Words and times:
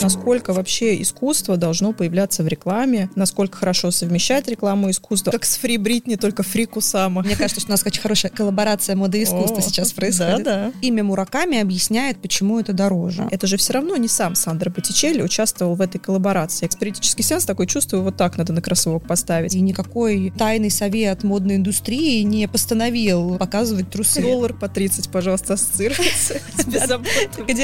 насколько 0.00 0.52
вообще 0.52 1.00
искусство 1.00 1.56
должно 1.56 1.92
появляться 1.92 2.42
в 2.42 2.48
рекламе, 2.48 3.10
насколько 3.14 3.58
хорошо 3.58 3.90
совмещать 3.90 4.48
рекламу 4.48 4.88
и 4.88 4.90
искусство. 4.90 5.30
Как 5.30 5.44
с 5.44 5.56
Фри 5.56 5.76
Бритни, 5.76 6.16
только 6.16 6.42
Фри 6.42 6.66
Кусама. 6.66 7.22
Мне 7.22 7.36
кажется, 7.36 7.60
что 7.60 7.70
у 7.70 7.72
нас 7.72 7.84
очень 7.84 8.00
хорошая 8.00 8.32
коллаборация 8.32 8.96
моды 8.96 9.20
и 9.20 9.24
искусства 9.24 9.62
сейчас 9.62 9.92
происходит. 9.92 10.44
Да, 10.44 10.70
да. 10.70 10.72
Имя 10.82 11.04
Мураками 11.04 11.58
объясняет, 11.58 12.20
почему 12.20 12.58
это 12.60 12.72
дороже. 12.72 13.28
Это 13.30 13.46
же 13.46 13.56
все 13.56 13.74
равно 13.74 13.96
не 13.96 14.08
сам 14.08 14.34
Сандро 14.34 14.70
Боттичелли 14.70 15.22
участвовал 15.22 15.74
в 15.74 15.80
этой 15.80 15.98
коллаборации. 15.98 16.66
Экспертический 16.66 17.22
сеанс 17.22 17.44
такой 17.44 17.66
чувствую, 17.66 18.02
вот 18.02 18.16
так 18.16 18.36
надо 18.36 18.52
на 18.52 18.62
кроссовок 18.62 19.06
поставить. 19.06 19.54
И 19.54 19.60
никакой 19.60 20.32
тайный 20.36 20.70
совет 20.70 21.22
модной 21.22 21.56
индустрии 21.56 22.22
не 22.22 22.48
постановил 22.48 23.36
показывать 23.36 23.90
трусы. 23.90 24.22
Доллар 24.22 24.54
по 24.54 24.68
30, 24.68 25.10
пожалуйста, 25.10 25.54
ассоциируется 25.54 26.40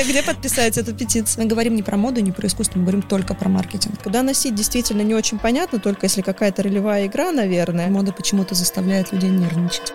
где 0.06 0.22
подписать 0.22 0.78
эту 0.78 0.94
петицию? 0.94 1.44
Мы 1.44 1.48
говорим 1.48 1.74
не 1.74 1.82
про 1.82 1.96
моду, 1.96 2.20
не 2.26 2.32
про 2.32 2.46
искусство, 2.46 2.78
мы 2.78 2.84
говорим 2.84 3.02
только 3.02 3.34
про 3.34 3.48
маркетинг. 3.48 4.02
Куда 4.02 4.22
носить 4.22 4.54
действительно 4.54 5.02
не 5.02 5.14
очень 5.14 5.38
понятно, 5.38 5.78
только 5.78 6.06
если 6.06 6.22
какая-то 6.22 6.62
ролевая 6.62 7.06
игра, 7.06 7.32
наверное. 7.32 7.88
Мода 7.88 8.12
почему-то 8.12 8.54
заставляет 8.54 9.12
людей 9.12 9.30
нервничать. 9.30 9.92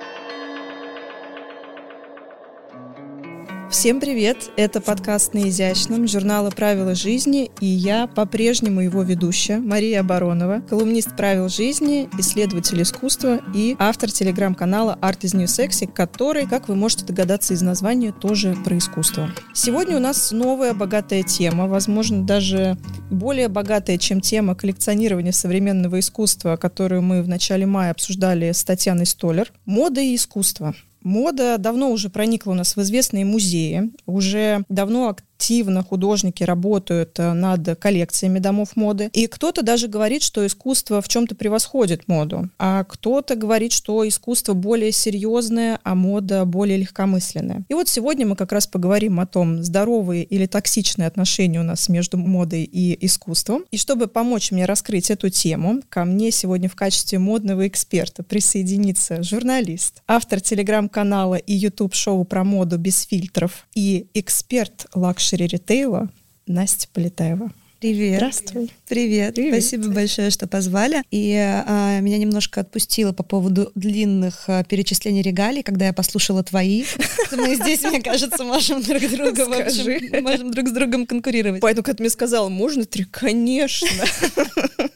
Всем 3.71 4.02
привет! 4.02 4.52
Это 4.57 4.81
подкаст 4.81 5.34
«На 5.34 5.48
изящном» 5.48 6.05
журнала 6.05 6.49
«Правила 6.49 6.93
жизни» 6.93 7.52
и 7.62 7.66
я 7.66 8.05
по-прежнему 8.05 8.81
его 8.81 9.02
ведущая 9.02 9.59
Мария 9.59 10.03
Баронова, 10.03 10.62
колумнист 10.70 11.16
«Правил 11.16 11.48
жизни», 11.48 12.09
исследователь 12.20 12.81
искусства 12.81 13.39
и 13.55 13.77
автор 13.79 14.12
телеграм-канала 14.12 14.99
Art 15.02 15.21
is 15.21 15.38
New 15.38 15.45
Sexy, 15.45 15.89
который, 15.89 16.48
как 16.48 16.67
вы 16.67 16.76
можете 16.76 17.05
догадаться 17.05 17.53
из 17.53 17.62
названия, 17.62 18.12
тоже 18.12 18.57
про 18.65 18.77
искусство. 18.77 19.29
Сегодня 19.53 19.95
у 19.95 20.01
нас 20.01 20.34
новая 20.34 20.73
богатая 20.73 21.23
тема, 21.23 21.67
возможно, 21.67 22.26
даже 22.26 22.77
более 23.09 23.48
богатая, 23.48 23.98
чем 23.98 24.20
тема 24.20 24.53
коллекционирования 24.53 25.31
современного 25.31 26.01
искусства, 26.01 26.57
которую 26.57 27.03
мы 27.03 27.24
в 27.24 27.29
начале 27.29 27.65
мая 27.65 27.91
обсуждали 27.91 28.51
с 28.51 28.65
Татьяной 28.65 29.05
Столер. 29.05 29.53
Мода 29.63 30.01
и 30.01 30.13
искусство. 30.13 30.76
Мода 31.02 31.57
давно 31.57 31.91
уже 31.91 32.10
проникла 32.10 32.52
у 32.52 32.55
нас 32.55 32.76
в 32.76 32.82
известные 32.82 33.26
музеи, 33.26 33.91
уже 34.05 34.63
давно 34.70 35.16
активно 35.41 35.81
художники 35.84 36.43
работают 36.43 37.17
э, 37.17 37.34
над 37.34 37.79
коллекциями 37.79 38.37
домов 38.37 38.75
моды. 38.75 39.09
И 39.11 39.25
кто-то 39.25 39.63
даже 39.63 39.87
говорит, 39.87 40.21
что 40.21 40.45
искусство 40.45 41.01
в 41.01 41.07
чем-то 41.07 41.34
превосходит 41.34 42.07
моду, 42.07 42.49
а 42.59 42.84
кто-то 42.84 43.35
говорит, 43.35 43.71
что 43.71 44.07
искусство 44.07 44.53
более 44.53 44.91
серьезное, 44.91 45.79
а 45.84 45.95
мода 45.95 46.45
более 46.45 46.77
легкомысленная. 46.77 47.63
И 47.69 47.73
вот 47.73 47.87
сегодня 47.87 48.27
мы 48.27 48.35
как 48.35 48.51
раз 48.51 48.67
поговорим 48.67 49.19
о 49.19 49.25
том, 49.25 49.63
здоровые 49.63 50.25
или 50.25 50.45
токсичные 50.45 51.07
отношения 51.07 51.59
у 51.59 51.63
нас 51.63 51.89
между 51.89 52.19
модой 52.19 52.63
и 52.63 53.03
искусством. 53.03 53.65
И 53.71 53.77
чтобы 53.77 54.05
помочь 54.05 54.51
мне 54.51 54.65
раскрыть 54.65 55.09
эту 55.09 55.29
тему, 55.29 55.81
ко 55.89 56.05
мне 56.05 56.29
сегодня 56.29 56.69
в 56.69 56.75
качестве 56.75 57.17
модного 57.17 57.67
эксперта 57.67 58.21
присоединится 58.21 59.23
журналист, 59.23 60.03
автор 60.07 60.39
телеграм-канала 60.39 61.35
и 61.35 61.53
YouTube-шоу 61.53 62.25
про 62.25 62.43
моду 62.43 62.77
без 62.77 63.01
фильтров 63.01 63.65
и 63.73 64.06
эксперт 64.13 64.85
luxury 64.94 65.31
ритейла 65.38 66.09
Настя 66.47 66.88
Полетаева. 66.94 67.51
Привет. 67.81 68.18
Здравствуй. 68.18 68.72
Привет. 68.88 69.34
Привет. 69.34 69.53
Спасибо 69.56 69.90
большое, 69.90 70.29
что 70.29 70.46
позвали. 70.47 71.01
И 71.09 71.35
а, 71.35 72.00
меня 72.00 72.19
немножко 72.19 72.62
отпустило 72.62 73.12
по 73.12 73.24
поводу 73.24 73.72
длинных 73.74 74.44
а, 74.47 74.63
перечислений 74.63 75.24
регалий, 75.24 75.63
когда 75.63 75.88
я 75.88 75.94
послушала 75.94 76.44
твои. 76.44 76.85
Мы 77.31 77.56
здесь, 77.56 77.81
мне 77.81 78.00
кажется, 78.00 78.44
можем 78.44 78.84
друг 78.84 79.02
друга, 79.09 79.47
в 79.47 79.53
общем, 79.53 80.24
можем 80.24 80.52
друг 80.52 80.68
с 80.68 80.72
другом 80.72 81.07
конкурировать. 81.07 81.62
Поэтому, 81.62 81.84
когда 81.84 81.97
ты 81.97 82.03
мне 82.03 82.12
сказала, 82.12 82.50
можно 82.50 82.85
три? 82.85 83.03
Конечно. 83.06 83.88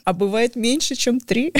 А 0.04 0.12
бывает 0.12 0.54
меньше, 0.54 0.94
чем 0.94 1.18
три? 1.18 1.52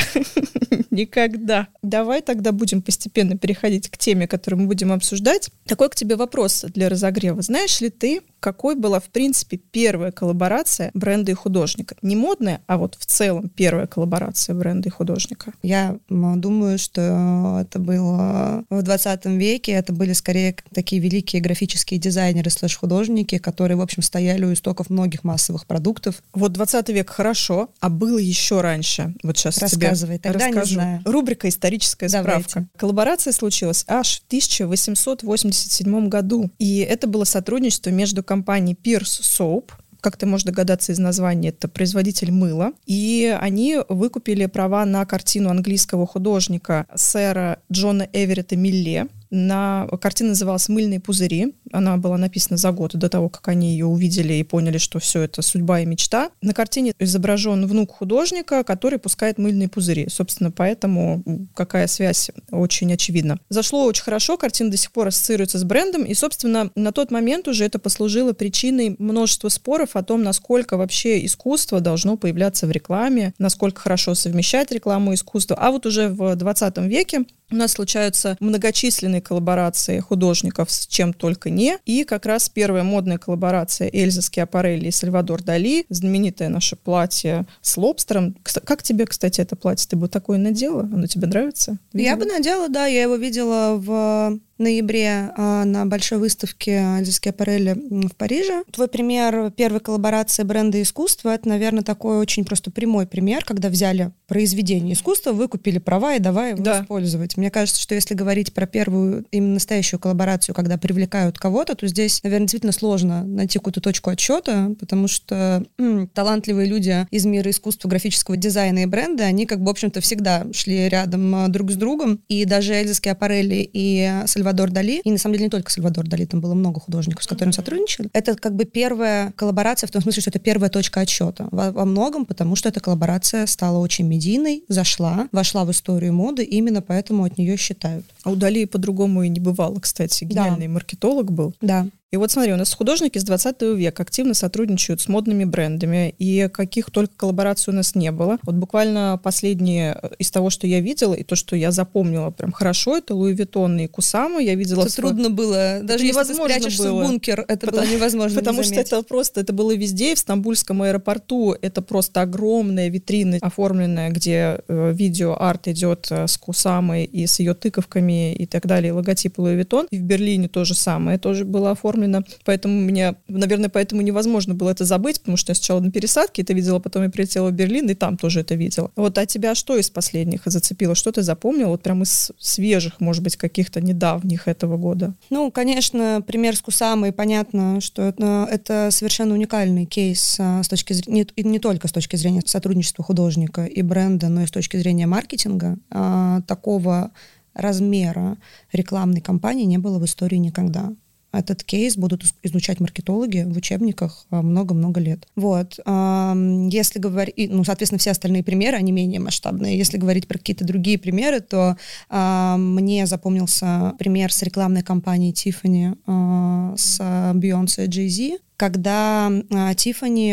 Никогда. 0.92 1.66
Давай 1.82 2.22
тогда 2.22 2.52
будем 2.52 2.82
постепенно 2.82 3.36
переходить 3.36 3.88
к 3.88 3.98
теме, 3.98 4.28
которую 4.28 4.60
мы 4.60 4.66
будем 4.68 4.92
обсуждать. 4.92 5.50
Такой 5.66 5.88
к 5.88 5.96
тебе 5.96 6.14
вопрос 6.14 6.64
для 6.68 6.88
разогрева. 6.88 7.42
Знаешь 7.42 7.80
ли 7.80 7.90
ты, 7.90 8.20
какой 8.40 8.74
была, 8.74 9.00
в 9.00 9.04
принципе, 9.10 9.56
первая 9.56 10.12
коллаборация 10.12 10.90
бренда 10.94 11.32
и 11.32 11.34
художника? 11.34 11.96
Не 12.02 12.16
модная, 12.16 12.60
а 12.66 12.76
вот 12.78 12.96
в 12.98 13.06
целом 13.06 13.48
первая 13.48 13.86
коллаборация 13.86 14.54
бренда 14.54 14.88
и 14.88 14.92
художника. 14.92 15.52
Я 15.62 15.98
думаю, 16.08 16.78
что 16.78 17.58
это 17.60 17.78
было 17.78 18.64
в 18.70 18.82
20 18.82 19.26
веке. 19.26 19.72
Это 19.72 19.92
были 19.92 20.12
скорее 20.12 20.56
такие 20.72 21.00
великие 21.00 21.42
графические 21.42 21.98
дизайнеры 21.98 22.50
слэш-художники, 22.50 23.38
которые, 23.38 23.76
в 23.76 23.80
общем, 23.80 24.02
стояли 24.02 24.44
у 24.44 24.52
истоков 24.52 24.90
многих 24.90 25.24
массовых 25.24 25.66
продуктов. 25.66 26.22
Вот 26.32 26.52
20 26.52 26.88
век 26.90 27.10
хорошо, 27.10 27.70
а 27.80 27.88
было 27.88 28.18
еще 28.18 28.60
раньше. 28.60 29.14
Вот 29.22 29.38
сейчас 29.38 29.58
Рассказывай, 29.58 30.18
тебе 30.18 30.32
тогда 30.32 30.46
не 30.48 30.52
расскажу. 30.54 30.74
знаю. 30.74 31.00
Рубрика 31.04 31.48
«Историческая 31.48 32.08
Давайте. 32.08 32.48
справка». 32.48 32.68
Коллаборация 32.76 33.32
случилась 33.32 33.84
аж 33.88 34.20
в 34.20 34.26
1887 34.26 36.08
году. 36.08 36.50
И 36.58 36.78
это 36.78 37.06
было 37.06 37.24
сотрудничество 37.24 37.90
между 37.90 38.22
компанией 38.26 38.76
Pierce 38.76 39.22
Soap, 39.22 39.70
как 40.00 40.16
ты 40.16 40.26
можешь 40.26 40.44
догадаться 40.44 40.92
из 40.92 40.98
названия, 41.00 41.48
это 41.48 41.66
производитель 41.66 42.30
мыла. 42.30 42.72
И 42.86 43.36
они 43.40 43.78
выкупили 43.88 44.46
права 44.46 44.84
на 44.84 45.04
картину 45.04 45.50
английского 45.50 46.06
художника 46.06 46.86
сэра 46.94 47.58
Джона 47.72 48.08
Эверетта 48.12 48.56
Милле. 48.56 49.08
На... 49.30 49.86
Картина 50.00 50.30
называлась 50.30 50.68
«Мыльные 50.68 51.00
пузыри». 51.00 51.54
Она 51.72 51.96
была 51.96 52.16
написана 52.16 52.56
за 52.56 52.72
год 52.72 52.96
до 52.96 53.08
того, 53.08 53.28
как 53.28 53.48
они 53.48 53.72
ее 53.72 53.86
увидели 53.86 54.34
и 54.34 54.42
поняли, 54.42 54.78
что 54.78 54.98
все 54.98 55.22
это 55.22 55.42
судьба 55.42 55.80
и 55.80 55.86
мечта. 55.86 56.30
На 56.42 56.54
картине 56.54 56.92
изображен 56.98 57.66
внук 57.66 57.92
художника, 57.92 58.64
который 58.64 58.98
пускает 58.98 59.38
мыльные 59.38 59.68
пузыри. 59.68 60.08
Собственно, 60.08 60.50
поэтому 60.50 61.22
какая 61.54 61.86
связь 61.86 62.30
очень 62.50 62.92
очевидна. 62.92 63.38
Зашло 63.48 63.84
очень 63.84 64.04
хорошо, 64.04 64.36
картина 64.36 64.70
до 64.70 64.76
сих 64.76 64.92
пор 64.92 65.08
ассоциируется 65.08 65.58
с 65.58 65.64
брендом, 65.64 66.04
и, 66.04 66.14
собственно, 66.14 66.70
на 66.74 66.92
тот 66.92 67.10
момент 67.10 67.48
уже 67.48 67.64
это 67.64 67.78
послужило 67.78 68.32
причиной 68.32 68.96
множества 68.98 69.48
споров 69.48 69.96
о 69.96 70.02
том, 70.02 70.22
насколько 70.22 70.76
вообще 70.76 71.24
искусство 71.24 71.80
должно 71.80 72.16
появляться 72.16 72.66
в 72.66 72.70
рекламе, 72.70 73.34
насколько 73.38 73.80
хорошо 73.80 74.14
совмещать 74.14 74.70
рекламу 74.72 75.12
и 75.12 75.14
искусство. 75.14 75.56
А 75.56 75.70
вот 75.70 75.86
уже 75.86 76.08
в 76.08 76.34
20 76.36 76.78
веке 76.78 77.24
у 77.50 77.56
нас 77.56 77.72
случаются 77.72 78.36
многочисленные 78.40 79.20
коллаборации 79.20 80.00
художников 80.00 80.70
с 80.70 80.86
чем 80.86 81.12
только 81.12 81.50
не. 81.50 81.78
И 81.84 82.04
как 82.04 82.26
раз 82.26 82.48
первая 82.48 82.82
модная 82.82 83.18
коллаборация 83.18 83.88
Эльза 83.92 84.22
Скиапарелли 84.22 84.88
и 84.88 84.90
Сальвадор 84.90 85.42
Дали, 85.42 85.86
знаменитое 85.88 86.48
наше 86.48 86.76
платье 86.76 87.46
с 87.60 87.76
лобстером. 87.76 88.36
Как 88.42 88.82
тебе, 88.82 89.06
кстати, 89.06 89.40
это 89.40 89.56
платье? 89.56 89.86
Ты 89.88 89.96
бы 89.96 90.08
такое 90.08 90.38
надела? 90.38 90.82
Оно 90.82 91.06
тебе 91.06 91.26
нравится? 91.26 91.78
Я 91.92 92.14
Видела? 92.14 92.16
бы 92.16 92.24
надела, 92.32 92.68
да, 92.68 92.86
я 92.86 93.02
его 93.02 93.16
видела 93.16 93.76
в 93.76 94.38
ноябре 94.58 95.30
а, 95.36 95.64
на 95.64 95.86
большой 95.86 96.18
выставке 96.18 96.78
Альзиски 96.78 97.28
аппарели 97.28 97.70
м, 97.70 98.08
в 98.08 98.16
Париже. 98.16 98.62
Твой 98.72 98.88
пример 98.88 99.50
первой 99.56 99.80
коллаборации 99.80 100.42
бренда 100.42 100.80
искусства, 100.82 101.34
это, 101.34 101.48
наверное, 101.48 101.82
такой 101.82 102.16
очень 102.18 102.44
просто 102.44 102.70
прямой 102.70 103.06
пример, 103.06 103.44
когда 103.44 103.68
взяли 103.68 104.12
произведение 104.26 104.94
искусства, 104.94 105.32
выкупили 105.32 105.78
права 105.78 106.14
и 106.14 106.18
давай 106.18 106.50
его 106.52 106.62
Да. 106.62 106.80
использовать. 106.82 107.36
Мне 107.36 107.50
кажется, 107.50 107.80
что 107.80 107.94
если 107.94 108.14
говорить 108.14 108.52
про 108.52 108.66
первую, 108.66 109.24
именно 109.30 109.54
настоящую 109.54 110.00
коллаборацию, 110.00 110.54
когда 110.54 110.78
привлекают 110.78 111.38
кого-то, 111.38 111.74
то 111.74 111.86
здесь, 111.86 112.22
наверное, 112.24 112.46
действительно 112.46 112.72
сложно 112.72 113.24
найти 113.24 113.58
какую-то 113.58 113.80
точку 113.80 114.10
отсчета, 114.10 114.74
потому 114.80 115.06
что 115.06 115.64
м, 115.78 116.08
талантливые 116.08 116.68
люди 116.68 117.06
из 117.10 117.24
мира 117.26 117.50
искусства, 117.50 117.88
графического 117.88 118.36
дизайна 118.36 118.80
и 118.80 118.86
бренда, 118.86 119.24
они 119.24 119.46
как 119.46 119.60
бы, 119.60 119.66
в 119.66 119.70
общем-то, 119.70 120.00
всегда 120.00 120.46
шли 120.52 120.88
рядом 120.88 121.34
а, 121.34 121.48
друг 121.48 121.70
с 121.70 121.74
другом. 121.76 122.20
И 122.28 122.44
даже 122.44 122.74
Эльза 122.74 122.94
Скиапарелли 122.94 123.68
и 123.72 124.22
Сальвадор 124.26 124.45
Дали, 124.52 125.00
и 125.04 125.10
на 125.10 125.18
самом 125.18 125.34
деле 125.34 125.44
не 125.46 125.50
только 125.50 125.70
Сальвадор 125.70 126.06
Дали, 126.06 126.24
там 126.24 126.40
было 126.40 126.54
много 126.54 126.80
художников, 126.80 127.24
с 127.24 127.26
которыми 127.26 127.52
сотрудничали. 127.52 128.08
Это 128.12 128.34
как 128.34 128.54
бы 128.54 128.64
первая 128.64 129.32
коллаборация 129.32 129.86
в 129.86 129.90
том 129.90 130.02
смысле, 130.02 130.22
что 130.22 130.30
это 130.30 130.38
первая 130.38 130.70
точка 130.70 131.00
отсчета. 131.00 131.48
Во, 131.50 131.72
во 131.72 131.84
многом, 131.84 132.26
потому 132.26 132.56
что 132.56 132.68
эта 132.68 132.80
коллаборация 132.80 133.46
стала 133.46 133.78
очень 133.78 134.06
медийной, 134.06 134.64
зашла, 134.68 135.28
вошла 135.32 135.64
в 135.64 135.70
историю 135.70 136.12
моды, 136.12 136.44
именно 136.44 136.82
поэтому 136.82 137.24
от 137.24 137.38
нее 137.38 137.56
считают. 137.56 138.04
А 138.24 138.30
у 138.30 138.36
Дали 138.36 138.64
по-другому 138.64 139.22
и 139.22 139.28
не 139.28 139.40
бывало, 139.40 139.78
кстати. 139.80 140.24
Гениальный 140.24 140.68
маркетолог 140.68 141.30
был. 141.32 141.54
Да. 141.60 141.86
И 142.12 142.16
вот 142.16 142.30
смотри, 142.30 142.52
у 142.52 142.56
нас 142.56 142.72
художники 142.72 143.18
с 143.18 143.24
20 143.24 143.62
века 143.76 144.04
активно 144.04 144.32
сотрудничают 144.34 145.00
с 145.00 145.08
модными 145.08 145.44
брендами, 145.44 146.14
и 146.18 146.48
каких 146.48 146.90
только 146.92 147.12
коллабораций 147.16 147.72
у 147.72 147.76
нас 147.76 147.96
не 147.96 148.12
было. 148.12 148.38
Вот 148.44 148.54
буквально 148.54 149.18
последние 149.20 149.98
э, 150.00 150.10
из 150.18 150.30
того, 150.30 150.50
что 150.50 150.68
я 150.68 150.80
видела, 150.80 151.14
и 151.14 151.24
то, 151.24 151.34
что 151.34 151.56
я 151.56 151.72
запомнила 151.72 152.30
прям 152.30 152.52
хорошо, 152.52 152.96
это 152.96 153.16
Louis 153.16 153.32
Vuitton 153.34 153.80
и 153.80 153.88
Кусама. 153.88 154.40
Я 154.40 154.54
видела... 154.54 154.82
Это 154.82 154.92
в- 154.92 154.94
трудно 154.94 155.30
было. 155.30 155.80
Даже 155.82 156.04
если 156.06 156.22
ты 156.22 156.34
спрячешься 156.34 156.84
было. 156.84 157.02
в 157.02 157.06
бункер, 157.08 157.44
это 157.48 157.66
Потому- 157.66 157.82
было 157.86 157.94
невозможно 157.96 158.38
Потому 158.38 158.58
не 158.60 158.64
что 158.64 158.74
это 158.76 159.02
просто, 159.02 159.40
это 159.40 159.52
было 159.52 159.74
везде, 159.74 160.14
в 160.14 160.20
Стамбульском 160.20 160.82
аэропорту 160.82 161.56
это 161.60 161.82
просто 161.82 162.20
огромная 162.20 162.88
витрина 162.88 163.38
оформленная, 163.40 164.10
где 164.10 164.60
э, 164.68 164.92
видео-арт 164.94 165.66
идет 165.68 166.06
э, 166.10 166.28
с 166.28 166.38
Кусамой 166.38 167.04
и 167.04 167.26
с 167.26 167.40
ее 167.40 167.54
тыковками 167.54 168.32
и 168.32 168.46
так 168.46 168.64
далее, 168.66 168.90
и 168.90 168.92
логотип 168.92 169.40
Louis 169.40 169.56
Vuitton. 169.56 169.88
И 169.90 169.98
в 169.98 170.02
Берлине 170.02 170.46
то 170.48 170.64
же 170.64 170.74
самое 170.74 171.18
тоже 171.18 171.44
было 171.44 171.72
оформлено 171.72 171.95
оформлено, 171.96 172.24
поэтому 172.44 172.80
меня, 172.80 173.14
наверное, 173.28 173.68
поэтому 173.68 174.02
невозможно 174.02 174.54
было 174.54 174.70
это 174.70 174.84
забыть, 174.84 175.20
потому 175.20 175.36
что 175.36 175.50
я 175.50 175.54
сначала 175.54 175.80
на 175.80 175.90
пересадке 175.90 176.42
это 176.42 176.52
видела, 176.52 176.78
потом 176.78 177.04
я 177.04 177.10
прилетела 177.10 177.48
в 177.48 177.52
Берлин, 177.52 177.88
и 177.88 177.94
там 177.94 178.16
тоже 178.16 178.40
это 178.40 178.54
видела. 178.54 178.90
Вот, 178.96 179.18
а 179.18 179.26
тебя 179.26 179.54
что 179.54 179.76
из 179.76 179.90
последних 179.90 180.42
зацепило? 180.44 180.94
Что 180.94 181.12
ты 181.12 181.22
запомнила? 181.22 181.68
Вот 181.68 181.82
прям 181.82 182.02
из 182.02 182.32
свежих, 182.38 183.00
может 183.00 183.22
быть, 183.22 183.36
каких-то 183.36 183.80
недавних 183.80 184.48
этого 184.48 184.76
года? 184.76 185.14
Ну, 185.30 185.50
конечно, 185.50 186.22
пример 186.26 186.56
с 186.56 186.60
Кусамой, 186.60 187.12
понятно, 187.12 187.80
что 187.80 188.02
это, 188.02 188.46
это 188.50 188.88
совершенно 188.90 189.34
уникальный 189.34 189.86
кейс 189.86 190.36
а, 190.38 190.62
с 190.62 190.68
точки 190.68 190.92
зрения, 190.92 191.26
не, 191.36 191.42
не 191.42 191.58
только 191.58 191.88
с 191.88 191.92
точки 191.92 192.16
зрения 192.16 192.42
сотрудничества 192.44 193.04
художника 193.04 193.64
и 193.64 193.82
бренда, 193.82 194.28
но 194.28 194.42
и 194.42 194.46
с 194.46 194.50
точки 194.50 194.76
зрения 194.76 195.06
маркетинга. 195.06 195.76
А, 195.90 196.40
такого 196.42 197.12
размера 197.56 198.36
рекламной 198.72 199.20
кампании 199.20 199.64
не 199.64 199.78
было 199.78 199.98
в 199.98 200.04
истории 200.04 200.36
никогда. 200.36 200.92
Этот 201.38 201.64
кейс 201.64 201.96
будут 201.96 202.24
изучать 202.42 202.80
маркетологи 202.80 203.44
в 203.46 203.56
учебниках 203.56 204.26
а, 204.30 204.42
много-много 204.42 205.00
лет. 205.00 205.26
Вот. 205.36 205.78
Если 205.78 206.98
говорить, 206.98 207.50
ну, 207.50 207.64
соответственно, 207.64 207.98
все 207.98 208.10
остальные 208.10 208.42
примеры, 208.42 208.76
они 208.76 208.92
менее 208.92 209.20
масштабные. 209.20 209.76
Если 209.76 209.98
говорить 209.98 210.26
про 210.26 210.38
какие-то 210.38 210.64
другие 210.64 210.98
примеры, 210.98 211.40
то 211.40 211.76
мне 212.10 213.06
запомнился 213.06 213.94
пример 213.98 214.32
с 214.32 214.42
рекламной 214.42 214.82
кампанией 214.82 215.32
Tiffany 215.32 215.96
а, 216.06 216.74
с 216.76 217.00
Beyoncé 217.00 217.86
и 217.86 217.88
Jay-Z, 217.88 218.38
когда 218.56 219.30
Тифани 219.76 220.32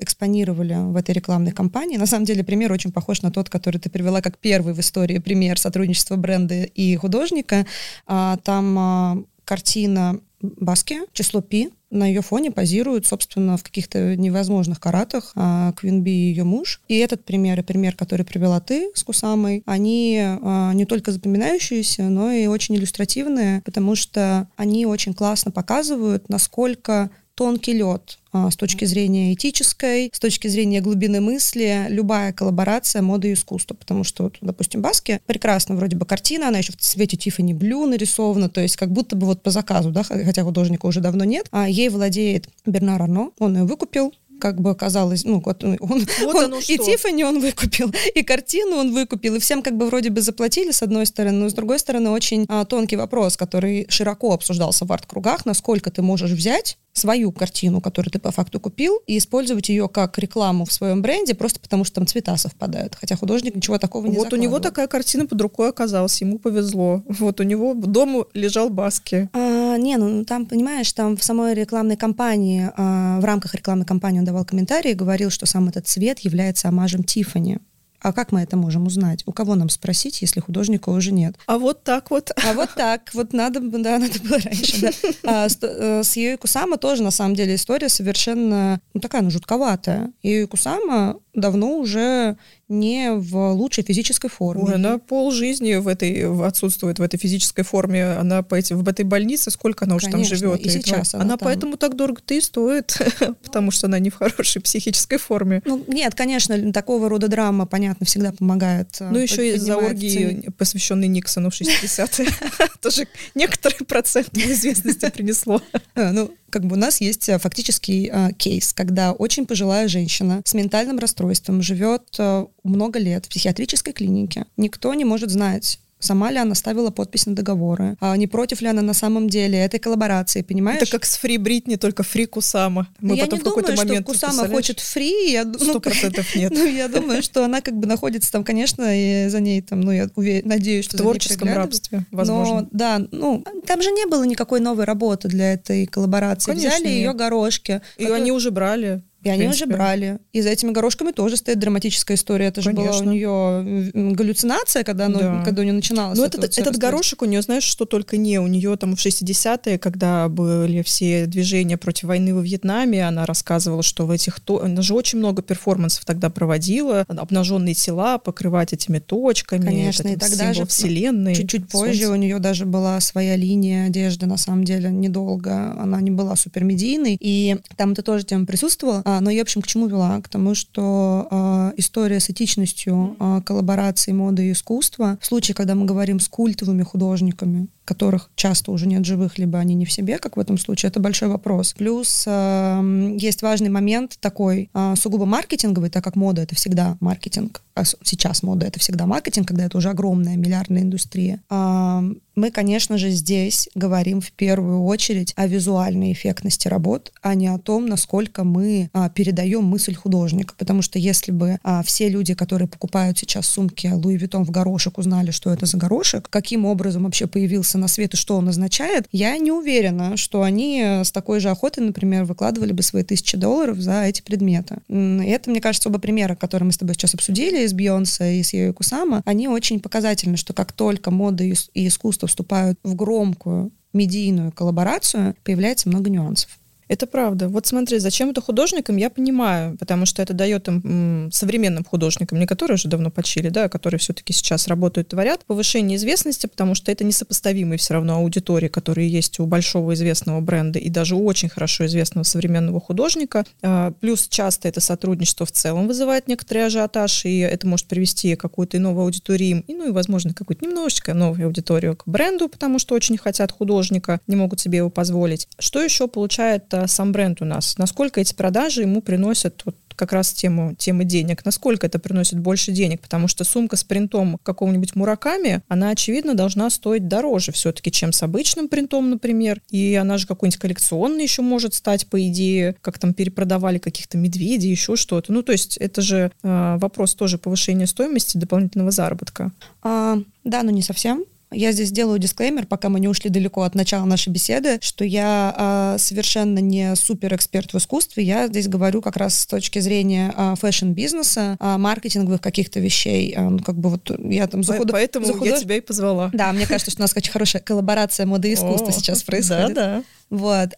экспонировали 0.00 0.74
в 0.74 0.96
этой 0.96 1.12
рекламной 1.12 1.52
кампании. 1.52 1.96
На 1.96 2.06
самом 2.06 2.24
деле 2.24 2.42
пример 2.42 2.72
очень 2.72 2.90
похож 2.90 3.22
на 3.22 3.30
тот, 3.30 3.48
который 3.48 3.78
ты 3.78 3.88
привела 3.90 4.20
как 4.20 4.38
первый 4.38 4.74
в 4.74 4.80
истории 4.80 5.18
пример 5.18 5.58
сотрудничества 5.58 6.16
бренда 6.16 6.64
и 6.64 6.96
художника. 6.96 7.64
А, 8.06 8.38
там 8.38 9.26
картина 9.44 10.20
Баски, 10.42 11.02
число 11.12 11.40
пи, 11.40 11.70
на 11.90 12.06
ее 12.06 12.20
фоне 12.20 12.50
позируют, 12.50 13.06
собственно, 13.06 13.56
в 13.56 13.62
каких-то 13.62 14.16
невозможных 14.16 14.80
каратах 14.80 15.32
а, 15.36 15.72
Квинби 15.72 16.10
и 16.10 16.28
ее 16.30 16.42
муж. 16.42 16.80
И 16.88 16.96
этот 16.96 17.24
пример, 17.24 17.60
и 17.60 17.62
пример, 17.62 17.94
который 17.94 18.24
привела 18.24 18.60
ты 18.60 18.90
с 18.94 19.04
Кусамой, 19.04 19.62
они 19.66 20.18
а, 20.20 20.72
не 20.72 20.84
только 20.86 21.12
запоминающиеся, 21.12 22.04
но 22.04 22.32
и 22.32 22.46
очень 22.46 22.74
иллюстративные, 22.74 23.62
потому 23.64 23.94
что 23.94 24.48
они 24.56 24.86
очень 24.86 25.14
классно 25.14 25.52
показывают, 25.52 26.28
насколько 26.28 27.10
тонкий 27.42 27.72
лед 27.72 28.18
а, 28.30 28.52
с 28.52 28.56
точки 28.56 28.84
зрения 28.84 29.34
этической, 29.34 30.10
с 30.14 30.20
точки 30.20 30.46
зрения 30.46 30.80
глубины 30.80 31.20
мысли, 31.20 31.86
любая 31.88 32.32
коллаборация 32.32 33.02
моды 33.02 33.30
и 33.30 33.32
искусства. 33.32 33.74
Потому 33.74 34.04
что, 34.04 34.22
вот, 34.24 34.36
допустим, 34.40 34.80
Баски 34.80 35.20
прекрасно 35.26 35.74
вроде 35.74 35.96
бы 35.96 36.06
картина, 36.06 36.48
она 36.48 36.58
еще 36.58 36.72
в 36.72 36.76
цвете 36.76 37.16
Тиффани 37.16 37.52
Блю 37.52 37.84
нарисована, 37.86 38.48
то 38.48 38.60
есть 38.60 38.76
как 38.76 38.92
будто 38.92 39.16
бы 39.16 39.26
вот 39.26 39.42
по 39.42 39.50
заказу, 39.50 39.90
да, 39.90 40.04
хотя 40.04 40.44
художника 40.44 40.86
уже 40.86 41.00
давно 41.00 41.24
нет. 41.24 41.48
А 41.50 41.68
ей 41.68 41.88
владеет 41.88 42.48
Бернар 42.64 43.02
Арно, 43.02 43.32
он 43.40 43.56
ее 43.56 43.64
выкупил, 43.64 44.14
как 44.42 44.60
бы 44.60 44.70
оказалось, 44.70 45.24
ну, 45.24 45.40
вот 45.44 45.62
он, 45.62 45.78
вот 45.80 46.34
он 46.34 46.54
и 46.54 46.76
Тиффани 46.76 47.22
он 47.22 47.40
выкупил, 47.40 47.92
и 48.12 48.24
картину 48.24 48.76
он 48.76 48.92
выкупил, 48.92 49.36
и 49.36 49.38
всем 49.38 49.62
как 49.62 49.76
бы 49.76 49.86
вроде 49.86 50.10
бы 50.10 50.20
заплатили 50.20 50.72
с 50.72 50.82
одной 50.82 51.06
стороны, 51.06 51.38
но 51.38 51.48
с 51.48 51.54
другой 51.54 51.78
стороны 51.78 52.10
очень 52.10 52.44
а, 52.48 52.64
тонкий 52.64 52.96
вопрос, 52.96 53.36
который 53.36 53.86
широко 53.88 54.34
обсуждался 54.34 54.84
в 54.84 54.92
арт-кругах, 54.92 55.46
насколько 55.46 55.92
ты 55.92 56.02
можешь 56.02 56.32
взять 56.32 56.76
свою 56.92 57.32
картину, 57.32 57.80
которую 57.80 58.12
ты 58.12 58.18
по 58.18 58.32
факту 58.32 58.60
купил, 58.60 59.00
и 59.06 59.16
использовать 59.16 59.68
ее 59.68 59.88
как 59.88 60.18
рекламу 60.18 60.64
в 60.64 60.72
своем 60.72 61.02
бренде, 61.02 61.34
просто 61.34 61.60
потому 61.60 61.84
что 61.84 61.94
там 61.96 62.06
цвета 62.06 62.36
совпадают. 62.36 62.96
Хотя 62.96 63.16
художник 63.16 63.54
ничего 63.54 63.78
такого 63.78 64.06
не 64.06 64.16
Вот 64.16 64.32
у 64.32 64.36
него 64.36 64.58
такая 64.58 64.88
картина 64.88 65.26
под 65.26 65.40
рукой 65.40 65.70
оказалась, 65.70 66.20
ему 66.20 66.38
повезло. 66.38 67.02
Вот 67.08 67.40
у 67.40 67.44
него 67.44 67.74
дома 67.74 68.26
лежал 68.34 68.68
Баски. 68.70 69.30
А, 69.32 69.61
не, 69.76 69.96
ну 69.96 70.24
там, 70.24 70.46
понимаешь, 70.46 70.92
там 70.92 71.16
в 71.16 71.24
самой 71.24 71.54
рекламной 71.54 71.96
кампании, 71.96 72.70
а, 72.76 73.20
в 73.20 73.24
рамках 73.24 73.54
рекламной 73.54 73.86
кампании 73.86 74.20
он 74.20 74.24
давал 74.24 74.44
комментарии 74.44 74.92
и 74.92 74.94
говорил, 74.94 75.30
что 75.30 75.46
сам 75.46 75.68
этот 75.68 75.86
цвет 75.86 76.20
является 76.20 76.68
омажем 76.68 77.04
Тифани. 77.04 77.58
А 78.02 78.12
как 78.12 78.32
мы 78.32 78.40
это 78.40 78.56
можем 78.56 78.86
узнать? 78.86 79.22
У 79.26 79.32
кого 79.32 79.54
нам 79.54 79.68
спросить, 79.68 80.22
если 80.22 80.40
художника 80.40 80.90
уже 80.90 81.12
нет? 81.12 81.36
А 81.46 81.58
вот 81.58 81.84
так 81.84 82.10
вот. 82.10 82.32
А 82.44 82.52
вот 82.52 82.70
так. 82.74 83.10
Вот 83.14 83.32
надо, 83.32 83.60
да, 83.60 83.98
надо 83.98 84.18
было 84.20 84.38
раньше, 84.38 84.80
да. 84.80 84.90
А, 85.24 85.48
с, 85.48 85.58
э, 85.62 86.02
с 86.02 86.16
Юи 86.16 86.36
Кусама 86.36 86.78
тоже, 86.78 87.02
на 87.02 87.12
самом 87.12 87.36
деле, 87.36 87.54
история 87.54 87.88
совершенно, 87.88 88.80
ну, 88.92 89.00
такая, 89.00 89.22
ну, 89.22 89.30
жутковатая. 89.30 90.12
Юи 90.22 90.46
Кусама 90.46 91.20
давно 91.34 91.78
уже 91.78 92.36
не 92.68 93.12
в 93.12 93.52
лучшей 93.52 93.84
физической 93.84 94.28
форме. 94.28 94.64
Ой, 94.64 94.74
она 94.74 94.98
пол 94.98 95.30
жизни 95.30 95.74
в 95.74 95.88
этой 95.88 96.26
в, 96.26 96.42
отсутствует 96.42 96.98
в 96.98 97.02
этой 97.02 97.18
физической 97.18 97.62
форме. 97.62 98.04
Она 98.12 98.42
по 98.42 98.54
эти, 98.54 98.72
в 98.72 98.86
этой 98.88 99.04
больнице 99.04 99.50
сколько 99.50 99.84
она 99.84 99.96
уже 99.96 100.08
там 100.08 100.24
живет. 100.24 100.60
И, 100.60 100.64
и 100.64 100.70
сейчас 100.70 101.14
она, 101.14 101.24
она 101.24 101.36
там. 101.36 101.46
поэтому 101.46 101.76
так 101.76 101.96
дорого-то 101.96 102.34
и 102.34 102.40
стоит, 102.40 102.98
потому 103.42 103.70
что 103.70 103.86
она 103.86 103.98
не 103.98 104.10
в 104.10 104.14
хорошей 104.14 104.60
психической 104.62 105.18
форме. 105.18 105.62
Ну 105.64 105.84
нет, 105.86 106.14
конечно, 106.14 106.72
такого 106.72 107.08
рода 107.08 107.28
драма, 107.28 107.66
понятно, 107.66 108.06
всегда 108.06 108.32
помогает. 108.32 108.96
Э, 109.00 109.10
ну 109.10 109.18
еще 109.18 109.54
и 109.54 109.56
за 109.56 109.76
оргии, 109.76 110.50
посвященные 110.56 111.08
Никсону 111.08 111.50
в 111.50 111.60
60-е, 111.60 112.28
тоже 112.80 113.06
некоторый 113.34 113.84
процент 113.84 114.36
известности 114.36 115.10
принесло. 115.10 115.60
А, 115.94 116.10
ну, 116.10 116.30
как 116.48 116.64
бы 116.64 116.76
у 116.76 116.78
нас 116.78 117.02
есть 117.02 117.28
э, 117.28 117.38
фактический 117.38 118.08
э, 118.10 118.30
кейс, 118.38 118.72
когда 118.72 119.12
очень 119.12 119.46
пожилая 119.46 119.88
женщина 119.88 120.40
с 120.44 120.54
ментальным 120.54 120.98
расстройством 120.98 121.21
живет 121.62 122.02
э, 122.18 122.46
много 122.64 122.98
лет 122.98 123.26
в 123.26 123.28
психиатрической 123.28 123.92
клинике. 123.92 124.46
Никто 124.56 124.92
не 124.94 125.04
может 125.04 125.30
знать, 125.30 125.78
сама 126.02 126.30
ли 126.30 126.38
она 126.38 126.54
ставила 126.54 126.90
подпись 126.90 127.26
на 127.26 127.34
договоры, 127.34 127.96
а 128.00 128.16
не 128.16 128.26
против 128.26 128.60
ли 128.60 128.68
она 128.68 128.82
на 128.82 128.94
самом 128.94 129.28
деле 129.28 129.58
этой 129.58 129.80
коллаборации, 129.80 130.42
понимаешь? 130.42 130.82
Это 130.82 130.90
как 130.90 131.04
с 131.04 131.16
Фри 131.16 131.38
Бритни, 131.38 131.76
только 131.76 132.02
Фри 132.02 132.26
Кусама. 132.26 132.88
Мы 133.00 133.16
я 133.16 133.24
потом 133.24 133.38
не 133.38 133.42
в 133.42 133.44
думаю, 133.44 133.76
момент, 133.76 134.08
что 134.08 134.12
Кусама 134.12 134.48
хочет 134.48 134.80
Фри. 134.80 135.32
Я, 135.32 135.44
ну, 135.44 135.58
Сто 135.58 135.80
процентов 135.80 136.34
нет. 136.36 136.52
Ну, 136.52 136.66
я 136.66 136.88
думаю, 136.88 137.22
что 137.22 137.44
она 137.44 137.60
как 137.60 137.76
бы 137.76 137.86
находится 137.86 138.30
там, 138.32 138.44
конечно, 138.44 138.84
и 138.88 139.28
за 139.28 139.40
ней 139.40 139.62
там, 139.62 139.80
ну, 139.80 139.92
я 139.92 140.08
уверен, 140.16 140.48
надеюсь, 140.48 140.84
что 140.84 140.96
В 140.96 141.00
творческом 141.00 141.48
рабстве, 141.48 142.04
возможно. 142.10 142.62
Но, 142.62 142.68
да, 142.72 143.06
ну, 143.10 143.44
там 143.66 143.80
же 143.82 143.90
не 143.92 144.06
было 144.06 144.24
никакой 144.24 144.60
новой 144.60 144.84
работы 144.84 145.28
для 145.28 145.54
этой 145.54 145.86
коллаборации. 145.86 146.50
Конечно, 146.50 146.70
Взяли 146.70 146.84
нет. 146.84 146.94
ее 146.94 147.12
горошки. 147.12 147.80
И 147.96 148.02
которые... 148.02 148.22
они 148.22 148.32
уже 148.32 148.50
брали. 148.50 149.02
И 149.22 149.28
они 149.28 149.48
уже 149.48 149.66
брали. 149.66 150.18
И 150.32 150.42
за 150.42 150.50
этими 150.50 150.72
горошками 150.72 151.12
тоже 151.12 151.36
стоит 151.36 151.58
драматическая 151.58 152.16
история. 152.16 152.46
Это 152.46 152.60
же 152.60 152.70
Конечно. 152.70 153.02
была 153.04 153.10
у 153.10 153.12
нее 153.12 153.90
галлюцинация, 154.14 154.82
когда, 154.82 155.06
оно, 155.06 155.18
да. 155.18 155.42
когда 155.44 155.62
у 155.62 155.64
нее 155.64 155.74
начиналось. 155.74 156.18
Ну, 156.18 156.24
этот, 156.24 156.58
этот 156.58 156.76
горошек 156.76 157.22
у 157.22 157.24
нее, 157.24 157.40
знаешь, 157.42 157.62
что 157.62 157.84
только 157.84 158.16
не. 158.16 158.38
У 158.40 158.46
нее 158.46 158.76
там 158.76 158.96
в 158.96 158.98
60-е, 158.98 159.78
когда 159.78 160.28
были 160.28 160.82
все 160.82 161.26
движения 161.26 161.76
против 161.76 162.04
войны 162.04 162.34
во 162.34 162.40
Вьетнаме, 162.40 163.06
она 163.06 163.24
рассказывала, 163.24 163.82
что 163.82 164.06
в 164.06 164.10
этих... 164.10 164.40
Она 164.48 164.82
же 164.82 164.94
очень 164.94 165.18
много 165.18 165.42
перформансов 165.42 166.04
тогда 166.04 166.28
проводила. 166.28 167.04
Обнаженные 167.08 167.74
тела 167.74 168.18
покрывать 168.18 168.72
этими 168.72 168.98
точками. 168.98 169.64
Конечно, 169.64 170.08
и 170.08 170.16
тогда 170.16 170.52
же 170.52 170.66
вселенной. 170.66 171.34
Чуть-чуть 171.34 171.68
позже 171.68 172.08
у 172.08 172.16
нее 172.16 172.38
даже 172.40 172.66
была 172.66 172.98
своя 173.00 173.36
линия 173.36 173.86
одежды, 173.86 174.26
на 174.26 174.36
самом 174.36 174.64
деле, 174.64 174.90
недолго. 174.90 175.72
Она 175.80 176.00
не 176.00 176.10
была 176.10 176.34
супермедийной. 176.34 177.16
И 177.20 177.56
там 177.76 177.92
это 177.92 178.02
тоже 178.02 178.24
тема 178.24 178.46
присутствовала 178.46 179.02
но 179.20 179.30
я, 179.30 179.40
в 179.40 179.42
общем, 179.42 179.62
к 179.62 179.66
чему 179.66 179.86
вела? 179.86 180.20
К 180.20 180.28
тому, 180.28 180.54
что 180.54 181.28
э, 181.30 181.72
история 181.76 182.20
с 182.20 182.30
этичностью 182.30 183.16
э, 183.18 183.40
коллаборации 183.44 184.12
моды 184.12 184.48
и 184.48 184.52
искусства, 184.52 185.18
в 185.20 185.26
случае, 185.26 185.54
когда 185.54 185.74
мы 185.74 185.84
говорим 185.84 186.20
с 186.20 186.28
культовыми 186.28 186.82
художниками, 186.82 187.68
которых 187.84 188.30
часто 188.36 188.70
уже 188.70 188.86
нет 188.86 189.04
живых, 189.04 189.38
либо 189.38 189.58
они 189.58 189.74
не 189.74 189.84
в 189.84 189.92
себе, 189.92 190.18
как 190.18 190.36
в 190.36 190.40
этом 190.40 190.58
случае, 190.58 190.88
это 190.88 191.00
большой 191.00 191.28
вопрос. 191.28 191.74
Плюс 191.76 192.24
э, 192.26 193.16
есть 193.18 193.42
важный 193.42 193.70
момент 193.70 194.18
такой 194.20 194.70
э, 194.72 194.94
сугубо 194.96 195.24
маркетинговый, 195.26 195.90
так 195.90 196.04
как 196.04 196.16
мода— 196.16 196.42
это 196.42 196.54
всегда 196.54 196.96
маркетинг, 197.00 197.62
а 197.74 197.84
сейчас 197.84 198.42
мода— 198.42 198.66
это 198.68 198.78
всегда 198.78 199.06
маркетинг, 199.06 199.48
когда 199.48 199.64
это 199.64 199.78
уже 199.78 199.90
огромная 199.90 200.36
миллиардная 200.36 200.82
индустрия. 200.82 201.40
Э, 201.50 202.02
мы, 202.34 202.50
конечно 202.50 202.96
же, 202.96 203.10
здесь 203.10 203.68
говорим 203.74 204.20
в 204.20 204.32
первую 204.32 204.84
очередь 204.84 205.34
о 205.36 205.46
визуальной 205.46 206.12
эффектности 206.12 206.66
работ, 206.66 207.12
а 207.20 207.34
не 207.34 207.48
о 207.48 207.58
том, 207.58 207.86
насколько 207.86 208.42
мы 208.44 208.88
а, 208.92 209.10
передаем 209.10 209.64
мысль 209.64 209.94
художника. 209.94 210.54
Потому 210.56 210.80
что 210.80 210.98
если 210.98 211.30
бы 211.30 211.58
а, 211.62 211.82
все 211.82 212.08
люди, 212.08 212.34
которые 212.34 212.68
покупают 212.68 213.18
сейчас 213.18 213.46
сумки 213.46 213.86
Луи 213.86 214.16
Виттон 214.16 214.44
в 214.44 214.50
горошек, 214.50 214.96
узнали, 214.96 215.30
что 215.30 215.52
это 215.52 215.66
за 215.66 215.76
горошек, 215.76 216.28
каким 216.30 216.64
образом 216.64 217.04
вообще 217.04 217.26
появился 217.26 217.71
на 217.78 217.88
свет 217.88 218.14
и 218.14 218.16
что 218.16 218.36
он 218.36 218.48
означает, 218.48 219.06
я 219.12 219.36
не 219.38 219.50
уверена, 219.50 220.16
что 220.16 220.42
они 220.42 221.00
с 221.04 221.12
такой 221.12 221.40
же 221.40 221.50
охотой, 221.50 221.84
например, 221.84 222.24
выкладывали 222.24 222.72
бы 222.72 222.82
свои 222.82 223.02
тысячи 223.02 223.36
долларов 223.36 223.78
за 223.78 224.04
эти 224.04 224.22
предметы. 224.22 224.78
И 224.88 225.24
это, 225.26 225.50
мне 225.50 225.60
кажется, 225.60 225.88
оба 225.88 225.98
примера, 225.98 226.34
которые 226.34 226.66
мы 226.66 226.72
с 226.72 226.78
тобой 226.78 226.94
сейчас 226.94 227.14
обсудили, 227.14 227.64
из 227.64 227.72
Бейонсе 227.72 228.38
и 228.38 228.42
с 228.42 228.52
Йои 228.52 228.72
Кусама, 228.72 229.22
они 229.24 229.48
очень 229.48 229.80
показательны, 229.80 230.36
что 230.36 230.52
как 230.52 230.72
только 230.72 231.10
мода 231.10 231.44
и 231.44 231.54
искусство 231.86 232.28
вступают 232.28 232.78
в 232.82 232.94
громкую 232.94 233.70
медийную 233.92 234.52
коллаборацию, 234.52 235.36
появляется 235.44 235.88
много 235.88 236.08
нюансов. 236.08 236.58
Это 236.92 237.06
правда. 237.06 237.48
Вот 237.48 237.66
смотри, 237.66 237.98
зачем 238.00 238.28
это 238.28 238.42
художникам, 238.42 238.98
я 238.98 239.08
понимаю, 239.08 239.78
потому 239.78 240.04
что 240.04 240.20
это 240.20 240.34
дает 240.34 240.68
им 240.68 241.30
современным 241.32 241.86
художникам, 241.86 242.38
не 242.38 242.44
которые 242.44 242.74
уже 242.74 242.86
давно 242.86 243.10
почили, 243.10 243.48
да, 243.48 243.64
а 243.64 243.68
которые 243.70 243.98
все-таки 243.98 244.34
сейчас 244.34 244.68
работают, 244.68 245.08
творят, 245.08 245.42
повышение 245.46 245.96
известности, 245.96 246.46
потому 246.46 246.74
что 246.74 246.92
это 246.92 247.02
несопоставимые 247.02 247.78
все 247.78 247.94
равно 247.94 248.16
аудитории, 248.16 248.68
которые 248.68 249.08
есть 249.08 249.40
у 249.40 249.46
большого 249.46 249.94
известного 249.94 250.42
бренда 250.42 250.78
и 250.78 250.90
даже 250.90 251.14
у 251.14 251.24
очень 251.24 251.48
хорошо 251.48 251.86
известного 251.86 252.24
современного 252.24 252.78
художника. 252.78 253.46
А, 253.62 253.92
плюс 253.92 254.28
часто 254.28 254.68
это 254.68 254.82
сотрудничество 254.82 255.46
в 255.46 255.52
целом 255.52 255.86
вызывает 255.88 256.28
некоторый 256.28 256.66
ажиотаж, 256.66 257.24
и 257.24 257.38
это 257.38 257.66
может 257.66 257.86
привести 257.86 258.36
какую-то 258.36 258.78
новую 258.78 259.04
аудиторию, 259.04 259.64
и, 259.66 259.72
ну 259.72 259.88
и, 259.88 259.92
возможно, 259.92 260.34
какую-то 260.34 260.66
немножечко 260.66 261.14
новую 261.14 261.46
аудиторию 261.46 261.96
к 261.96 262.02
бренду, 262.04 262.50
потому 262.50 262.78
что 262.78 262.94
очень 262.94 263.16
хотят 263.16 263.50
художника, 263.50 264.20
не 264.26 264.36
могут 264.36 264.60
себе 264.60 264.76
его 264.76 264.90
позволить. 264.90 265.48
Что 265.58 265.82
еще 265.82 266.06
получает 266.06 266.64
а, 266.74 266.81
сам 266.86 267.12
бренд 267.12 267.42
у 267.42 267.44
нас? 267.44 267.78
Насколько 267.78 268.20
эти 268.20 268.34
продажи 268.34 268.82
ему 268.82 269.02
приносят 269.02 269.62
вот 269.64 269.76
как 269.94 270.12
раз 270.12 270.32
тему, 270.32 270.74
темы 270.74 271.04
денег. 271.04 271.44
Насколько 271.44 271.86
это 271.86 271.98
приносит 271.98 272.38
больше 272.38 272.72
денег? 272.72 273.00
Потому 273.00 273.28
что 273.28 273.44
сумка 273.44 273.76
с 273.76 273.84
принтом 273.84 274.38
какого-нибудь 274.42 274.94
Мураками, 274.94 275.62
она, 275.68 275.90
очевидно, 275.90 276.34
должна 276.34 276.70
стоить 276.70 277.08
дороже 277.08 277.52
все-таки, 277.52 277.90
чем 277.92 278.12
с 278.12 278.22
обычным 278.22 278.68
принтом, 278.68 279.10
например. 279.10 279.60
И 279.70 279.94
она 279.94 280.18
же 280.18 280.26
какой-нибудь 280.26 280.60
коллекционный 280.60 281.22
еще 281.22 281.42
может 281.42 281.74
стать, 281.74 282.06
по 282.06 282.26
идее, 282.26 282.76
как 282.80 282.98
там 282.98 283.14
перепродавали 283.14 283.78
каких-то 283.78 284.18
медведей, 284.18 284.70
еще 284.70 284.96
что-то. 284.96 285.32
Ну, 285.32 285.42
то 285.42 285.52
есть 285.52 285.76
это 285.76 286.02
же 286.02 286.32
э, 286.42 286.76
вопрос 286.78 287.14
тоже 287.14 287.38
повышения 287.38 287.86
стоимости 287.86 288.38
дополнительного 288.38 288.90
заработка. 288.90 289.52
А, 289.82 290.18
да, 290.44 290.62
но 290.62 290.70
не 290.70 290.82
совсем. 290.82 291.24
Я 291.52 291.72
здесь 291.72 291.92
делаю 291.92 292.18
дисклеймер, 292.18 292.66
пока 292.66 292.88
мы 292.88 293.00
не 293.00 293.08
ушли 293.08 293.30
далеко 293.30 293.62
от 293.62 293.74
начала 293.74 294.04
нашей 294.04 294.30
беседы, 294.30 294.78
что 294.80 295.04
я 295.04 295.94
э, 295.96 295.98
совершенно 295.98 296.58
не 296.58 296.94
супер 296.96 297.34
эксперт 297.34 297.72
в 297.72 297.78
искусстве. 297.78 298.24
Я 298.24 298.46
здесь 298.48 298.68
говорю 298.68 299.02
как 299.02 299.16
раз 299.16 299.40
с 299.40 299.46
точки 299.46 299.78
зрения 299.78 300.32
э, 300.36 300.54
fashion-бизнеса, 300.58 301.56
э, 301.58 301.76
маркетинговых 301.78 302.40
каких-то 302.40 302.80
вещей. 302.80 303.34
Э, 303.36 303.48
ну, 303.48 303.58
как 303.58 303.76
бы 303.76 303.90
вот 303.90 304.10
я 304.18 304.46
там 304.46 304.62
за 304.62 304.76
худ... 304.76 304.90
Поэтому 304.92 305.26
за 305.26 305.34
худож... 305.34 305.48
я 305.48 305.60
тебя 305.60 305.76
и 305.76 305.80
позвала. 305.80 306.30
Да, 306.32 306.52
мне 306.52 306.66
кажется, 306.66 306.90
что 306.90 307.00
у 307.00 307.04
нас 307.04 307.16
очень 307.16 307.32
хорошая 307.32 307.62
коллаборация 307.62 308.26
моды 308.26 308.50
и 308.50 308.54
искусства 308.54 308.92
сейчас 308.92 309.22
происходит. 309.24 309.74
Да, 309.74 309.96
да. 309.96 310.02
Вот. 310.32 310.70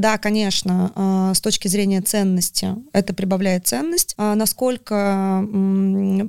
Да, 0.00 0.16
конечно, 0.16 0.92
а, 0.94 1.34
с 1.34 1.42
точки 1.42 1.68
зрения 1.68 2.00
ценности 2.00 2.74
это 2.94 3.12
прибавляет 3.12 3.66
ценность. 3.66 4.14
А 4.16 4.34
насколько 4.34 5.46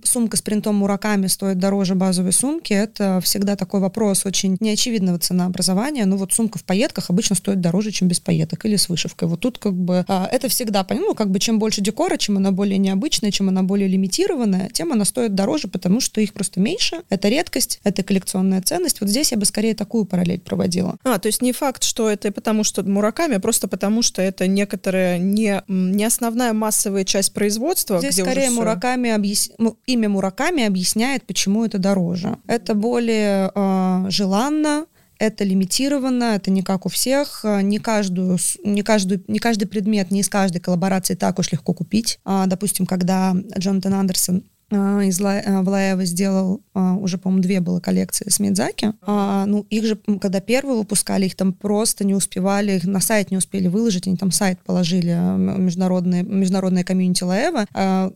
сумка 0.04 0.36
с 0.36 0.42
принтом 0.42 0.76
Мураками 0.76 1.28
стоит 1.28 1.58
дороже 1.58 1.96
базовой 1.96 2.34
сумки, 2.34 2.74
это 2.74 3.22
всегда 3.24 3.56
такой 3.56 3.80
вопрос 3.80 4.26
очень 4.26 4.58
неочевидного 4.60 5.20
ценообразования. 5.20 6.06
Ну 6.06 6.18
вот 6.18 6.34
сумка 6.34 6.60
в 6.60 6.66
пайетках 6.66 7.10
обычно 7.10 7.38
стоит 7.38 7.62
дороже, 7.62 7.92
чем 7.92 8.10
без 8.10 8.20
пайеток 8.20 8.66
или 8.66 8.76
с 8.76 8.90
вышивкой. 8.90 9.30
Вот 9.30 9.40
тут 9.40 9.58
как 9.58 9.74
бы 9.74 10.04
а, 10.10 10.28
это 10.30 10.50
всегда, 10.50 10.86
ну 10.90 11.16
как 11.16 11.32
бы 11.32 11.40
чем 11.40 11.58
больше 11.58 11.80
декора, 11.80 12.18
чем 12.18 12.36
она 12.36 12.52
более 12.52 12.78
необычная, 12.78 13.32
чем 13.32 13.48
она 13.48 13.64
более 13.64 13.88
лимитированная, 13.88 14.70
тем 14.74 14.92
она 14.92 15.06
стоит 15.06 15.34
дороже, 15.34 15.70
потому 15.70 16.02
что 16.02 16.20
их 16.20 16.34
просто 16.34 16.60
меньше. 16.60 17.04
Это 17.08 17.30
редкость, 17.30 17.80
это 17.86 18.04
коллекционная 18.04 18.62
ценность. 18.62 19.00
Вот 19.00 19.10
здесь 19.10 19.32
я 19.32 19.38
бы 19.38 19.46
скорее 19.46 19.76
такую 19.76 20.04
параллель 20.04 20.42
проводила. 20.42 20.98
А, 21.06 21.20
то 21.20 21.28
есть 21.28 21.42
не 21.42 21.54
факт, 21.54 21.84
что 21.84 22.11
это 22.12 22.32
потому, 22.32 22.64
что 22.64 22.84
Мураками, 22.84 23.36
а 23.36 23.40
просто 23.40 23.68
потому, 23.68 24.02
что 24.02 24.22
это 24.22 24.48
некоторая 24.48 25.18
не, 25.18 25.62
не 25.68 26.06
основная 26.06 26.54
массовая 26.54 27.04
часть 27.04 27.34
производства. 27.34 28.00
Здесь 28.00 28.16
где 28.16 28.24
скорее 28.24 28.50
Мураками 28.50 29.10
объяс... 29.12 29.52
имя 29.86 30.10
Мураками 30.10 30.64
объясняет, 30.64 31.26
почему 31.26 31.66
это 31.66 31.78
дороже. 31.78 32.38
Это 32.48 32.76
более 32.76 33.52
э, 33.54 34.06
желанно, 34.10 34.86
это 35.22 35.44
лимитировано, 35.44 36.36
это 36.36 36.50
не 36.50 36.64
как 36.64 36.86
у 36.88 36.90
всех, 36.90 37.44
не 37.44 37.78
каждую, 37.78 38.40
не 38.64 38.82
каждую, 38.82 39.24
не 39.28 39.38
каждый 39.38 39.66
предмет, 39.66 40.10
не 40.10 40.22
из 40.22 40.30
каждой 40.30 40.60
коллаборации 40.60 41.14
так 41.14 41.38
уж 41.38 41.52
легко 41.52 41.74
купить. 41.74 42.20
А, 42.26 42.48
допустим, 42.48 42.88
когда 42.88 43.36
Джонатан 43.58 43.94
Андерсон 43.94 44.44
из 44.72 45.20
э, 45.20 45.62
Влаева 45.62 46.06
сделал, 46.06 46.62
а, 46.74 46.96
уже, 46.96 47.18
по-моему, 47.18 47.44
две 47.44 47.60
было 47.60 47.80
коллекции 47.80 48.30
с 48.30 48.40
Мидзаки. 48.40 48.94
А, 49.02 49.46
ну, 49.46 49.66
их 49.70 49.86
же, 49.86 50.00
когда 50.20 50.40
первые 50.40 50.78
выпускали, 50.78 51.26
их 51.26 51.36
там 51.36 51.52
просто 51.54 52.06
не 52.06 52.14
успевали, 52.14 52.78
их 52.78 52.86
на 52.86 53.02
сайт 53.02 53.32
не 53.32 53.38
успели 53.38 53.68
выложить, 53.68 54.08
они 54.08 54.16
там 54.16 54.32
сайт 54.32 54.60
положили, 54.66 55.12
международные, 55.12 56.24
международная 56.24 56.84
комьюнити 56.84 57.24
Лаева, 57.24 57.66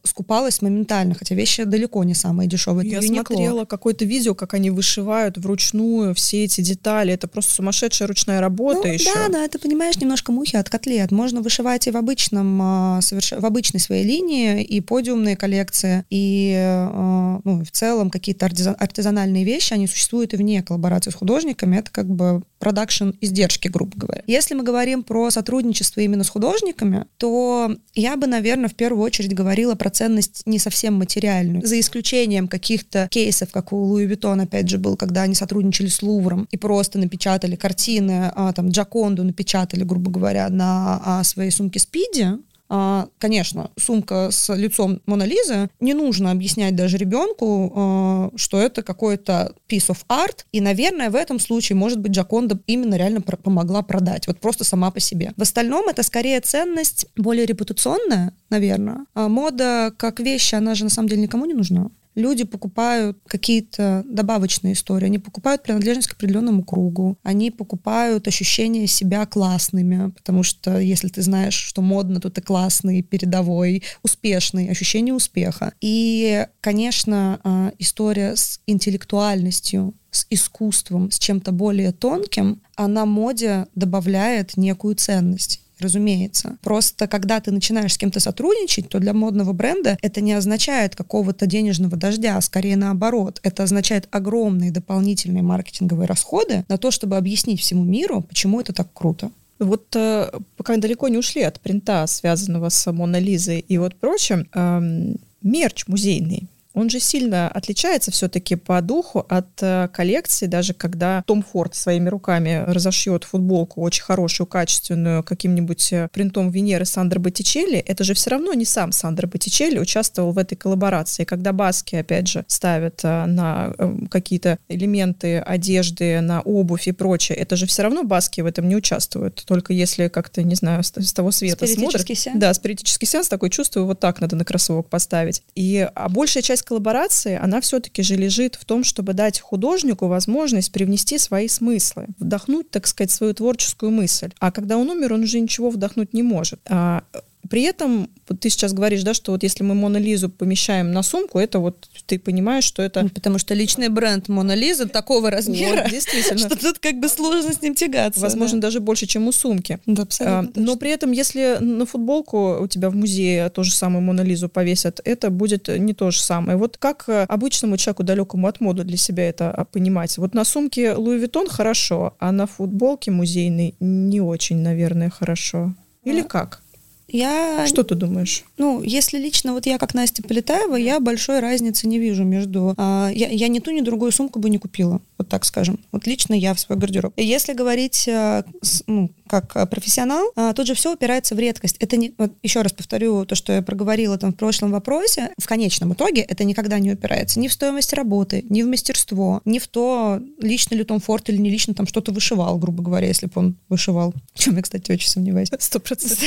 скупалась 0.03 0.61
моментально, 0.61 1.15
хотя 1.15 1.35
вещи 1.35 1.63
далеко 1.63 2.03
не 2.03 2.13
самые 2.13 2.47
дешевые. 2.47 2.89
Я 2.89 3.01
смотрела 3.01 3.65
какое-то 3.65 4.05
видео, 4.05 4.33
как 4.33 4.53
они 4.53 4.69
вышивают 4.69 5.37
вручную 5.37 6.15
все 6.15 6.45
эти 6.45 6.61
детали, 6.61 7.13
это 7.13 7.27
просто 7.27 7.53
сумасшедшая 7.53 8.07
ручная 8.07 8.39
работа 8.39 8.87
ну, 8.87 8.93
еще. 8.93 9.13
Да, 9.13 9.27
да, 9.29 9.47
ты 9.47 9.59
понимаешь, 9.59 9.97
немножко 9.97 10.31
мухи 10.31 10.55
от 10.55 10.69
котлет. 10.69 11.11
Можно 11.11 11.41
вышивать 11.41 11.87
и 11.87 11.91
в 11.91 11.97
обычном, 11.97 13.01
соверш... 13.01 13.33
в 13.33 13.45
обычной 13.45 13.79
своей 13.79 14.05
линии, 14.05 14.63
и 14.63 14.79
подиумные 14.81 15.35
коллекции, 15.35 16.05
и 16.09 16.44
э, 16.53 17.39
ну, 17.43 17.63
в 17.63 17.71
целом 17.71 18.09
какие-то 18.09 18.45
артизанальные 18.45 19.43
вещи, 19.43 19.73
они 19.73 19.87
существуют 19.87 20.33
и 20.33 20.37
вне 20.37 20.61
коллаборации 20.63 21.11
с 21.11 21.15
художниками. 21.15 21.77
Это 21.77 21.91
как 21.91 22.07
бы 22.07 22.43
production 22.59 23.11
издержки, 23.21 23.67
грубо 23.67 23.91
говоря. 23.95 24.23
Если 24.27 24.55
мы 24.55 24.63
говорим 24.63 25.03
про 25.03 25.29
сотрудничество 25.29 26.01
именно 26.01 26.23
с 26.23 26.29
художниками, 26.29 27.05
то 27.17 27.75
я 27.93 28.17
бы, 28.17 28.27
наверное, 28.27 28.69
в 28.69 28.75
первую 28.75 29.03
очередь 29.03 29.33
говорила 29.33 29.75
про 29.75 29.89
ценность 29.89 30.41
не 30.45 30.59
совсем 30.59 30.95
материальную. 30.95 31.65
За 31.65 31.79
исключением 31.79 32.47
каких-то 32.47 33.07
кейсов, 33.11 33.51
как 33.51 33.71
у 33.71 33.77
Louis 33.77 34.05
Vuitton, 34.05 34.41
опять 34.41 34.69
же, 34.69 34.77
был, 34.77 34.97
когда 34.97 35.23
они 35.23 35.35
сотрудничали 35.35 35.87
с 35.87 36.01
Лувром 36.01 36.47
и 36.51 36.57
просто 36.57 36.97
напечатали 36.97 37.55
картины, 37.55 38.31
а, 38.35 38.51
там, 38.53 38.69
Джаконду 38.69 39.23
напечатали, 39.23 39.83
грубо 39.83 40.11
говоря, 40.11 40.49
на 40.49 41.01
а, 41.05 41.23
своей 41.23 41.51
сумке 41.51 41.79
Спиди, 41.79 42.29
конечно, 42.67 43.71
сумка 43.77 44.29
с 44.31 44.53
лицом 44.53 45.01
Мона 45.05 45.23
Лизы, 45.23 45.69
не 45.79 45.93
нужно 45.93 46.31
объяснять 46.31 46.75
даже 46.75 46.97
ребенку, 46.97 47.73
а, 47.75 48.31
что 48.35 48.59
это 48.59 48.81
какой-то 48.81 49.53
piece 49.69 49.89
of 49.89 49.99
art, 50.09 50.45
и, 50.51 50.61
наверное, 50.61 51.09
в 51.09 51.15
этом 51.15 51.39
случае, 51.39 51.75
может 51.75 51.99
быть, 51.99 52.11
Джаконда 52.11 52.59
именно 52.67 52.95
реально 52.95 53.21
помогла 53.21 53.81
продать, 53.81 54.27
вот 54.27 54.39
просто 54.39 54.63
сама 54.63 54.91
по 54.91 54.99
себе. 54.99 55.33
В 55.37 55.41
остальном 55.41 55.87
это 55.89 56.03
скорее 56.03 56.39
ценность 56.41 57.07
более 57.15 57.45
репутационная, 57.45 58.33
наверное. 58.49 59.05
А 59.13 59.27
мода 59.27 59.93
как 59.97 60.19
вещь, 60.19 60.53
она 60.53 60.75
же 60.75 60.85
на 60.85 60.89
самом 60.89 61.09
деле 61.09 61.21
никому 61.21 61.45
не 61.45 61.53
нужна 61.53 61.89
люди 62.15 62.43
покупают 62.43 63.17
какие-то 63.27 64.03
добавочные 64.09 64.73
истории, 64.73 65.05
они 65.05 65.19
покупают 65.19 65.63
принадлежность 65.63 66.07
к 66.07 66.13
определенному 66.13 66.63
кругу, 66.63 67.17
они 67.23 67.51
покупают 67.51 68.27
ощущение 68.27 68.87
себя 68.87 69.25
классными, 69.25 70.11
потому 70.11 70.43
что 70.43 70.79
если 70.79 71.09
ты 71.09 71.21
знаешь, 71.21 71.53
что 71.53 71.81
модно, 71.81 72.19
то 72.19 72.29
ты 72.29 72.41
классный, 72.41 73.01
передовой, 73.01 73.83
успешный, 74.01 74.69
ощущение 74.69 75.13
успеха. 75.13 75.73
И, 75.81 76.47
конечно, 76.61 77.39
а, 77.43 77.71
история 77.79 78.35
с 78.35 78.61
интеллектуальностью, 78.65 79.93
с 80.11 80.25
искусством, 80.29 81.11
с 81.11 81.19
чем-то 81.19 81.51
более 81.51 81.91
тонким, 81.91 82.61
она 82.75 83.05
моде 83.05 83.67
добавляет 83.75 84.55
некую 84.55 84.95
ценность 84.95 85.64
разумеется. 85.79 86.57
Просто 86.61 87.07
когда 87.07 87.39
ты 87.39 87.51
начинаешь 87.51 87.93
с 87.93 87.97
кем-то 87.97 88.19
сотрудничать, 88.19 88.89
то 88.89 88.99
для 88.99 89.13
модного 89.13 89.53
бренда 89.53 89.97
это 90.01 90.21
не 90.21 90.33
означает 90.33 90.95
какого-то 90.95 91.45
денежного 91.45 91.97
дождя, 91.97 92.37
а 92.37 92.41
скорее 92.41 92.77
наоборот. 92.77 93.39
Это 93.43 93.63
означает 93.63 94.07
огромные 94.11 94.71
дополнительные 94.71 95.43
маркетинговые 95.43 96.07
расходы 96.07 96.65
на 96.67 96.77
то, 96.77 96.91
чтобы 96.91 97.17
объяснить 97.17 97.61
всему 97.61 97.83
миру, 97.83 98.21
почему 98.21 98.61
это 98.61 98.73
так 98.73 98.87
круто. 98.93 99.31
Вот 99.59 99.95
э, 99.95 100.31
пока 100.57 100.75
далеко 100.77 101.07
не 101.07 101.17
ушли 101.17 101.41
от 101.41 101.61
принта, 101.61 102.05
связанного 102.07 102.69
с 102.69 102.91
Мона 102.91 103.19
Лизой 103.19 103.59
и 103.59 103.77
вот 103.77 103.95
прочим, 103.95 104.47
э, 104.53 105.15
мерч 105.41 105.87
музейный 105.87 106.49
он 106.75 106.89
же 106.89 106.99
сильно 106.99 107.47
отличается 107.47 108.11
все-таки 108.11 108.55
по 108.55 108.81
духу 108.81 109.25
от 109.29 109.47
э, 109.61 109.87
коллекции, 109.93 110.45
даже 110.45 110.73
когда 110.73 111.23
Том 111.25 111.41
Форд 111.41 111.73
своими 111.73 112.09
руками 112.09 112.63
разошьет 112.67 113.23
футболку 113.23 113.81
очень 113.81 114.03
хорошую, 114.03 114.45
качественную, 114.45 115.23
каким-нибудь 115.23 115.93
э, 115.93 116.09
принтом 116.11 116.49
Венеры 116.49 116.85
Сандро 116.85 117.19
Боттичелли, 117.19 117.77
это 117.77 118.03
же 118.03 118.13
все 118.13 118.31
равно 118.31 118.53
не 118.53 118.65
сам 118.65 118.91
Сандро 118.91 119.27
Боттичелли 119.27 119.79
участвовал 119.79 120.33
в 120.33 120.37
этой 120.37 120.55
коллаборации. 120.55 121.23
Когда 121.23 121.53
Баски, 121.53 121.95
опять 121.95 122.27
же, 122.27 122.43
ставят 122.47 122.99
э, 123.03 123.25
на 123.25 123.73
какие-то 124.11 124.59
элементы 124.67 125.39
одежды, 125.39 126.19
на 126.19 126.41
обувь 126.41 126.87
и 126.87 126.91
прочее, 126.91 127.37
это 127.37 127.55
же 127.55 127.65
все 127.65 127.83
равно 127.83 128.03
Баски 128.03 128.41
в 128.41 128.45
этом 128.45 128.67
не 128.67 128.75
участвуют. 128.75 129.43
Только 129.47 129.71
если 129.71 130.09
как-то, 130.09 130.43
не 130.43 130.55
знаю, 130.55 130.83
с, 130.83 130.91
того 130.91 131.31
света 131.31 131.65
смотрят. 131.67 132.05
сеанс? 132.17 132.39
Да, 132.39 132.53
спиритический 132.53 133.07
сеанс, 133.07 133.29
такой 133.29 133.49
чувствую, 133.49 133.85
вот 133.85 134.01
так 134.01 134.19
надо 134.19 134.35
на 134.35 134.43
кроссовок 134.43 134.89
поставить. 134.89 135.41
И, 135.55 135.87
а 135.95 136.09
большая 136.09 136.43
часть 136.43 136.64
коллаборации, 136.65 137.39
она 137.41 137.61
все-таки 137.61 138.03
же 138.03 138.15
лежит 138.15 138.55
в 138.55 138.65
том, 138.65 138.83
чтобы 138.83 139.13
дать 139.13 139.39
художнику 139.39 140.07
возможность 140.07 140.71
привнести 140.71 141.17
свои 141.17 141.47
смыслы, 141.47 142.07
вдохнуть, 142.19 142.69
так 142.69 142.87
сказать, 142.87 143.11
свою 143.11 143.33
творческую 143.33 143.91
мысль. 143.91 144.31
А 144.39 144.51
когда 144.51 144.77
он 144.77 144.89
умер, 144.89 145.13
он 145.13 145.23
уже 145.23 145.39
ничего 145.39 145.69
вдохнуть 145.69 146.13
не 146.13 146.23
может. 146.23 146.59
А 146.65 147.03
При 147.49 147.63
этом 147.63 148.09
вот 148.27 148.39
ты 148.39 148.49
сейчас 148.49 148.73
говоришь, 148.73 149.03
да, 149.03 149.13
что 149.13 149.31
вот 149.31 149.43
если 149.43 149.63
мы 149.63 149.75
Мона 149.75 149.97
Лизу 149.97 150.29
помещаем 150.29 150.91
на 150.91 151.03
сумку, 151.03 151.37
это 151.37 151.59
вот 151.59 151.87
ты 152.05 152.17
понимаешь, 152.17 152.63
что 152.63 152.81
это... 152.81 153.03
Ну, 153.03 153.09
потому 153.09 153.37
что 153.37 153.53
личный 153.53 153.89
бренд 153.89 154.29
Мона 154.29 154.55
Лиза 154.55 154.87
такого 154.87 155.29
размера, 155.29 155.83
вот, 155.83 155.91
действительно, 155.91 156.39
что 156.39 156.57
тут 156.57 156.79
как 156.79 156.99
бы 156.99 157.07
сложно 157.07 157.53
с 157.53 157.61
ним 157.61 157.75
тягаться. 157.75 158.19
Возможно, 158.19 158.59
да. 158.59 158.67
даже 158.67 158.79
больше, 158.79 159.05
чем 159.05 159.27
у 159.27 159.31
сумки. 159.31 159.79
Да, 159.85 160.03
абсолютно. 160.03 160.51
А, 160.55 160.59
но 160.59 160.75
при 160.75 160.91
этом, 160.91 161.11
если 161.11 161.57
на 161.59 161.85
футболку 161.85 162.57
у 162.61 162.67
тебя 162.67 162.89
в 162.89 162.95
музее 162.95 163.49
то 163.49 163.63
же 163.63 163.71
самое 163.71 164.01
Мона 164.01 164.21
Лизу 164.21 164.49
повесят, 164.49 164.99
это 165.03 165.29
будет 165.29 165.67
не 165.67 165.93
то 165.93 166.09
же 166.11 166.19
самое. 166.19 166.57
Вот 166.57 166.77
как 166.77 167.05
э, 167.07 167.25
обычному 167.27 167.77
человеку 167.77 168.03
далекому 168.03 168.47
от 168.47 168.59
моды 168.59 168.83
для 168.83 168.97
себя 168.97 169.27
это 169.29 169.51
а, 169.51 169.65
понимать? 169.65 170.17
Вот 170.17 170.33
на 170.33 170.45
сумке 170.45 170.93
Louis 170.93 171.19
Vuitton 171.19 171.47
хорошо, 171.47 172.15
а 172.19 172.31
на 172.31 172.47
футболке 172.47 173.11
музейной 173.11 173.75
не 173.79 174.21
очень, 174.21 174.57
наверное, 174.57 175.09
хорошо. 175.09 175.75
Или 176.03 176.21
а? 176.21 176.23
как? 176.23 176.61
Я... 177.07 177.65
Что 177.67 177.83
ты 177.83 177.95
думаешь? 177.95 178.43
Ну, 178.57 178.81
если 178.81 179.17
лично 179.17 179.53
вот 179.53 179.65
я 179.65 179.77
как 179.77 179.93
Настя 179.93 180.23
Полетаева, 180.23 180.75
я 180.75 180.99
большой 180.99 181.39
разницы 181.39 181.87
не 181.87 181.99
вижу 181.99 182.23
между... 182.23 182.73
А, 182.77 183.09
я, 183.13 183.27
я 183.29 183.47
ни 183.47 183.59
ту, 183.59 183.71
ни 183.71 183.81
другую 183.81 184.11
сумку 184.11 184.39
бы 184.39 184.49
не 184.49 184.57
купила, 184.57 185.01
вот 185.17 185.29
так 185.29 185.45
скажем. 185.45 185.79
Вот 185.91 186.07
лично 186.07 186.33
я 186.33 186.53
в 186.53 186.59
свой 186.59 186.77
гардероб. 186.77 187.13
Если 187.17 187.53
говорить 187.53 188.07
с, 188.07 188.83
ну, 188.87 189.11
как 189.27 189.69
профессионал, 189.69 190.31
а, 190.35 190.53
тут 190.53 190.67
же 190.67 190.75
все 190.75 190.93
упирается 190.93 191.35
в 191.35 191.39
редкость. 191.39 191.77
Это 191.79 191.97
не... 191.97 192.13
Вот 192.17 192.33
еще 192.43 192.61
раз 192.61 192.73
повторю 192.73 193.25
то, 193.25 193.35
что 193.35 193.53
я 193.53 193.61
проговорила 193.61 194.17
там 194.17 194.33
в 194.33 194.35
прошлом 194.35 194.71
вопросе. 194.71 195.31
В 195.37 195.47
конечном 195.47 195.93
итоге 195.93 196.21
это 196.21 196.43
никогда 196.43 196.79
не 196.79 196.91
упирается 196.91 197.39
ни 197.39 197.47
в 197.47 197.53
стоимость 197.53 197.93
работы, 197.93 198.45
ни 198.49 198.61
в 198.61 198.67
мастерство, 198.67 199.41
ни 199.45 199.59
в 199.59 199.67
то, 199.67 200.21
лично 200.39 200.75
ли 200.75 200.83
Том 200.83 200.99
Форд 200.99 201.29
или 201.29 201.37
не 201.37 201.49
лично 201.49 201.73
там 201.73 201.87
что-то 201.87 202.11
вышивал, 202.11 202.57
грубо 202.57 202.83
говоря, 202.83 203.07
если 203.07 203.27
бы 203.27 203.33
он 203.35 203.57
вышивал. 203.69 204.13
В 204.33 204.39
чем 204.39 204.55
я, 204.57 204.61
кстати, 204.61 204.91
очень 204.91 205.09
сомневаюсь. 205.09 205.49
Сто 205.59 205.79
процентов. 205.79 206.19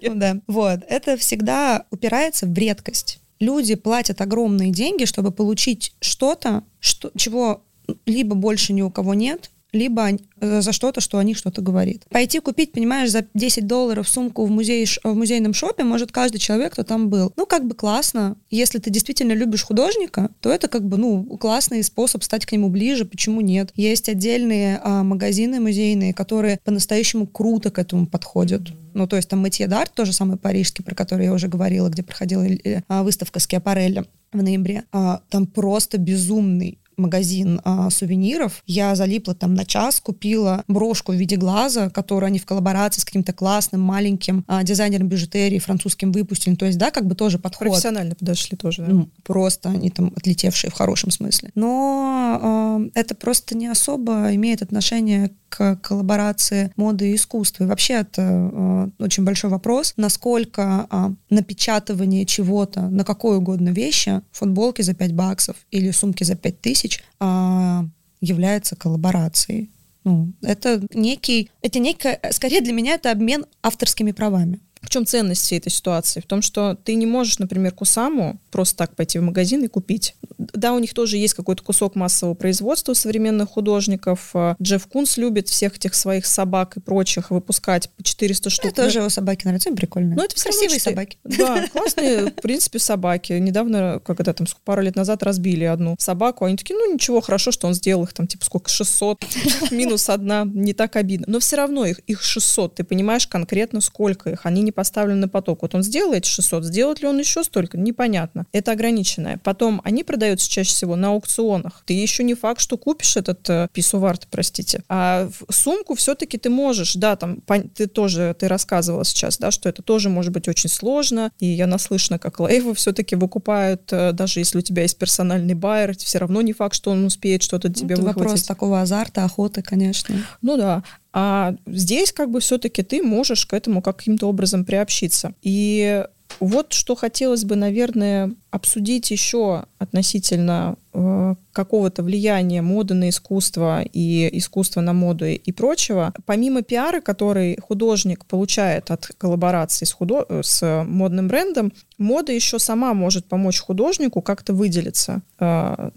Да. 0.20 0.36
Вот. 0.48 0.80
Это 0.88 1.16
всегда 1.16 1.86
упирается 1.90 2.46
в 2.46 2.56
редкость. 2.56 3.20
Люди 3.38 3.74
платят 3.74 4.20
огромные 4.20 4.70
деньги, 4.70 5.04
чтобы 5.06 5.30
получить 5.30 5.94
что-то, 6.00 6.62
что, 6.80 7.10
чего 7.16 7.62
либо 8.06 8.34
больше 8.34 8.72
ни 8.72 8.82
у 8.82 8.90
кого 8.90 9.14
нет, 9.14 9.50
либо 9.72 10.10
э, 10.40 10.60
за 10.62 10.72
что-то, 10.72 11.00
что 11.00 11.18
о 11.18 11.24
них 11.24 11.36
что-то 11.36 11.62
говорит. 11.62 12.04
Пойти 12.10 12.40
купить, 12.40 12.72
понимаешь, 12.72 13.10
за 13.10 13.26
10 13.34 13.66
долларов 13.66 14.08
сумку 14.08 14.44
в, 14.44 14.50
музее, 14.50 14.86
в 15.04 15.14
музейном 15.14 15.54
шопе 15.54 15.84
может 15.84 16.12
каждый 16.12 16.38
человек, 16.38 16.72
кто 16.72 16.82
там 16.82 17.08
был. 17.08 17.32
Ну, 17.36 17.46
как 17.46 17.66
бы 17.66 17.74
классно. 17.74 18.36
Если 18.50 18.78
ты 18.78 18.90
действительно 18.90 19.32
любишь 19.32 19.64
художника, 19.64 20.30
то 20.40 20.50
это 20.50 20.68
как 20.68 20.84
бы, 20.84 20.96
ну, 20.96 21.24
классный 21.38 21.82
способ 21.82 22.22
стать 22.24 22.46
к 22.46 22.52
нему 22.52 22.68
ближе, 22.68 23.04
почему 23.04 23.40
нет? 23.40 23.72
Есть 23.74 24.08
отдельные 24.08 24.80
а, 24.82 25.02
магазины 25.02 25.60
музейные, 25.60 26.14
которые 26.14 26.58
по-настоящему 26.64 27.26
круто 27.26 27.70
к 27.70 27.78
этому 27.78 28.06
подходят. 28.06 28.62
Ну, 28.94 29.06
то 29.06 29.16
есть 29.16 29.28
там 29.28 29.40
Матье 29.40 29.68
Дарт, 29.68 29.92
тоже 29.94 30.12
самый 30.12 30.36
парижский, 30.36 30.84
про 30.84 30.94
который 30.94 31.26
я 31.26 31.32
уже 31.32 31.46
говорила, 31.48 31.88
где 31.88 32.02
проходила 32.02 32.42
э, 32.42 32.82
выставка 32.88 33.38
Скиапарелли 33.38 34.04
в 34.32 34.42
ноябре. 34.42 34.84
А, 34.90 35.20
там 35.28 35.46
просто 35.46 35.98
безумный 35.98 36.78
магазин 37.00 37.60
а, 37.64 37.90
сувениров. 37.90 38.62
Я 38.66 38.94
залипла 38.94 39.34
там 39.34 39.54
на 39.54 39.64
час, 39.64 40.00
купила 40.00 40.64
брошку 40.68 41.12
в 41.12 41.16
виде 41.16 41.36
глаза, 41.36 41.90
которую 41.90 42.28
они 42.28 42.38
в 42.38 42.46
коллаборации 42.46 43.00
с 43.00 43.04
каким-то 43.04 43.32
классным 43.32 43.80
маленьким 43.80 44.44
а, 44.46 44.62
дизайнером 44.62 45.08
бижутерии 45.08 45.58
французским 45.58 46.12
выпустили. 46.12 46.54
То 46.54 46.66
есть, 46.66 46.78
да, 46.78 46.90
как 46.90 47.06
бы 47.06 47.14
тоже 47.14 47.38
подход. 47.38 47.68
Профессионально 47.68 48.14
подошли 48.14 48.56
тоже, 48.56 48.82
да? 48.82 48.92
Ну, 48.92 49.08
просто 49.24 49.70
они 49.70 49.90
там 49.90 50.12
отлетевшие 50.16 50.70
в 50.70 50.74
хорошем 50.74 51.10
смысле. 51.10 51.50
Но 51.54 52.38
а, 52.42 52.80
это 52.94 53.14
просто 53.14 53.56
не 53.56 53.66
особо 53.66 54.34
имеет 54.34 54.62
отношение 54.62 55.30
к 55.50 55.76
коллаборации 55.82 56.72
моды 56.76 57.10
и 57.10 57.16
искусства. 57.16 57.64
И 57.64 57.66
вообще 57.66 57.94
это 57.94 58.22
э, 58.22 58.88
очень 58.98 59.24
большой 59.24 59.50
вопрос, 59.50 59.94
насколько 59.96 60.86
э, 60.90 61.10
напечатывание 61.28 62.24
чего-то 62.24 62.88
на 62.88 63.04
какой 63.04 63.36
угодно 63.36 63.70
вещи, 63.70 64.22
футболки 64.30 64.80
за 64.80 64.94
5 64.94 65.12
баксов 65.12 65.56
или 65.70 65.90
сумки 65.90 66.24
за 66.24 66.36
5 66.36 66.60
тысяч, 66.60 67.02
э, 67.20 67.82
является 68.20 68.76
коллаборацией. 68.76 69.70
Ну, 70.04 70.32
это 70.40 70.82
некий, 70.94 71.50
это 71.60 71.78
некое, 71.78 72.18
скорее 72.30 72.62
для 72.62 72.72
меня 72.72 72.94
это 72.94 73.10
обмен 73.10 73.44
авторскими 73.62 74.12
правами. 74.12 74.60
В 74.80 74.88
чем 74.88 75.06
ценность 75.06 75.42
всей 75.42 75.58
этой 75.58 75.70
ситуации? 75.70 76.20
В 76.20 76.26
том, 76.26 76.40
что 76.42 76.74
ты 76.74 76.94
не 76.94 77.06
можешь, 77.06 77.38
например, 77.38 77.72
Кусаму 77.72 78.40
просто 78.50 78.76
так 78.78 78.96
пойти 78.96 79.18
в 79.18 79.22
магазин 79.22 79.62
и 79.62 79.68
купить. 79.68 80.14
Да, 80.38 80.72
у 80.72 80.78
них 80.78 80.94
тоже 80.94 81.18
есть 81.18 81.34
какой-то 81.34 81.62
кусок 81.62 81.94
массового 81.94 82.34
производства 82.34 82.94
современных 82.94 83.50
художников. 83.50 84.30
А, 84.34 84.56
Джефф 84.60 84.86
Кунс 84.86 85.16
любит 85.18 85.48
всех 85.48 85.76
этих 85.76 85.94
своих 85.94 86.26
собак 86.26 86.76
и 86.76 86.80
прочих 86.80 87.30
выпускать 87.30 87.90
по 87.90 88.02
400 88.02 88.50
штук. 88.50 88.66
Это 88.66 88.84
тоже 88.84 89.00
его 89.00 89.08
собаки 89.10 89.44
нравятся, 89.44 89.70
прикольные. 89.72 90.16
Ну, 90.16 90.24
это 90.24 90.34
красивые 90.34 90.80
собаки. 90.80 91.18
Да, 91.24 91.68
классные, 91.72 92.26
в 92.26 92.34
принципе, 92.34 92.78
собаки. 92.78 93.34
Недавно, 93.34 94.00
как 94.04 94.20
это 94.20 94.32
там, 94.32 94.46
пару 94.64 94.82
лет 94.82 94.96
назад 94.96 95.22
разбили 95.22 95.64
одну 95.64 95.94
собаку, 95.98 96.46
они 96.46 96.56
такие, 96.56 96.76
ну, 96.78 96.92
ничего, 96.92 97.20
хорошо, 97.20 97.52
что 97.52 97.66
он 97.66 97.74
сделал 97.74 98.04
их 98.04 98.14
там, 98.14 98.26
типа, 98.26 98.44
сколько, 98.44 98.70
600, 98.70 99.22
минус 99.70 100.08
одна, 100.08 100.44
не 100.44 100.72
так 100.72 100.96
обидно. 100.96 101.26
Но 101.28 101.38
все 101.38 101.56
равно 101.56 101.84
их, 101.84 101.98
их 102.00 102.22
600, 102.22 102.76
ты 102.76 102.84
понимаешь 102.84 103.26
конкретно, 103.26 103.80
сколько 103.80 104.30
их. 104.30 104.46
Они 104.46 104.62
не 104.70 104.72
поставлены 104.72 105.20
на 105.20 105.28
поток. 105.28 105.62
Вот 105.62 105.74
он 105.74 105.82
сделает 105.82 106.24
600, 106.24 106.64
сделает 106.64 107.02
ли 107.02 107.08
он 107.08 107.18
еще 107.18 107.42
столько, 107.42 107.76
непонятно. 107.76 108.46
Это 108.52 108.72
ограниченное. 108.72 109.40
Потом 109.42 109.80
они 109.84 110.04
продаются 110.04 110.48
чаще 110.48 110.70
всего 110.70 110.96
на 110.96 111.08
аукционах. 111.08 111.82
Ты 111.86 111.94
еще 111.94 112.22
не 112.22 112.34
факт, 112.34 112.60
что 112.60 112.78
купишь 112.78 113.16
этот 113.16 113.50
э, 113.50 113.68
писуварт, 113.72 114.28
простите. 114.30 114.82
А 114.88 115.28
сумку 115.50 115.94
все-таки 115.94 116.38
ты 116.38 116.50
можешь, 116.50 116.94
да, 116.94 117.16
там, 117.16 117.40
ты 117.74 117.86
тоже, 117.86 118.36
ты 118.38 118.46
рассказывала 118.48 119.04
сейчас, 119.04 119.38
да, 119.38 119.50
что 119.50 119.68
это 119.68 119.82
тоже 119.82 120.08
может 120.08 120.32
быть 120.32 120.46
очень 120.48 120.70
сложно. 120.70 121.32
И 121.40 121.46
я 121.46 121.66
наслышана, 121.66 122.18
как 122.18 122.38
лейвы 122.38 122.74
все-таки 122.74 123.16
выкупают, 123.16 123.92
э, 123.92 124.12
даже 124.12 124.40
если 124.40 124.58
у 124.58 124.62
тебя 124.62 124.82
есть 124.82 124.98
персональный 124.98 125.54
байер, 125.54 125.96
все 125.96 126.18
равно 126.18 126.42
не 126.42 126.52
факт, 126.52 126.76
что 126.76 126.92
он 126.92 127.04
успеет 127.04 127.42
что-то 127.42 127.72
тебе 127.72 127.94
это 127.94 128.02
выхватить. 128.02 128.22
вопрос 128.22 128.42
такого 128.44 128.80
азарта, 128.80 129.24
охоты, 129.24 129.62
конечно. 129.62 130.14
Ну 130.42 130.56
да. 130.56 130.84
А 131.12 131.54
здесь 131.66 132.12
как 132.12 132.30
бы 132.30 132.40
все-таки 132.40 132.82
ты 132.82 133.02
можешь 133.02 133.46
к 133.46 133.54
этому 133.54 133.82
каким-то 133.82 134.26
образом 134.28 134.64
приобщиться. 134.64 135.34
И 135.42 136.04
вот 136.38 136.72
что 136.72 136.94
хотелось 136.94 137.44
бы, 137.44 137.56
наверное, 137.56 138.32
обсудить 138.50 139.10
еще 139.10 139.64
относительно 139.78 140.76
э, 140.94 141.34
какого-то 141.52 142.02
влияния 142.02 142.62
моды 142.62 142.94
на 142.94 143.08
искусство 143.08 143.82
и 143.82 144.28
искусства 144.38 144.80
на 144.80 144.92
моду 144.92 145.26
и 145.26 145.52
прочего. 145.52 146.14
Помимо 146.26 146.62
пиара, 146.62 147.00
который 147.00 147.58
художник 147.60 148.24
получает 148.24 148.90
от 148.90 149.06
коллаборации 149.18 149.84
с, 149.84 149.92
худо... 149.92 150.26
с 150.42 150.84
модным 150.86 151.28
брендом, 151.28 151.72
мода 151.98 152.32
еще 152.32 152.58
сама 152.58 152.94
может 152.94 153.26
помочь 153.26 153.58
художнику 153.58 154.22
как-то 154.22 154.54
выделиться. 154.54 155.22
Э, 155.40 155.90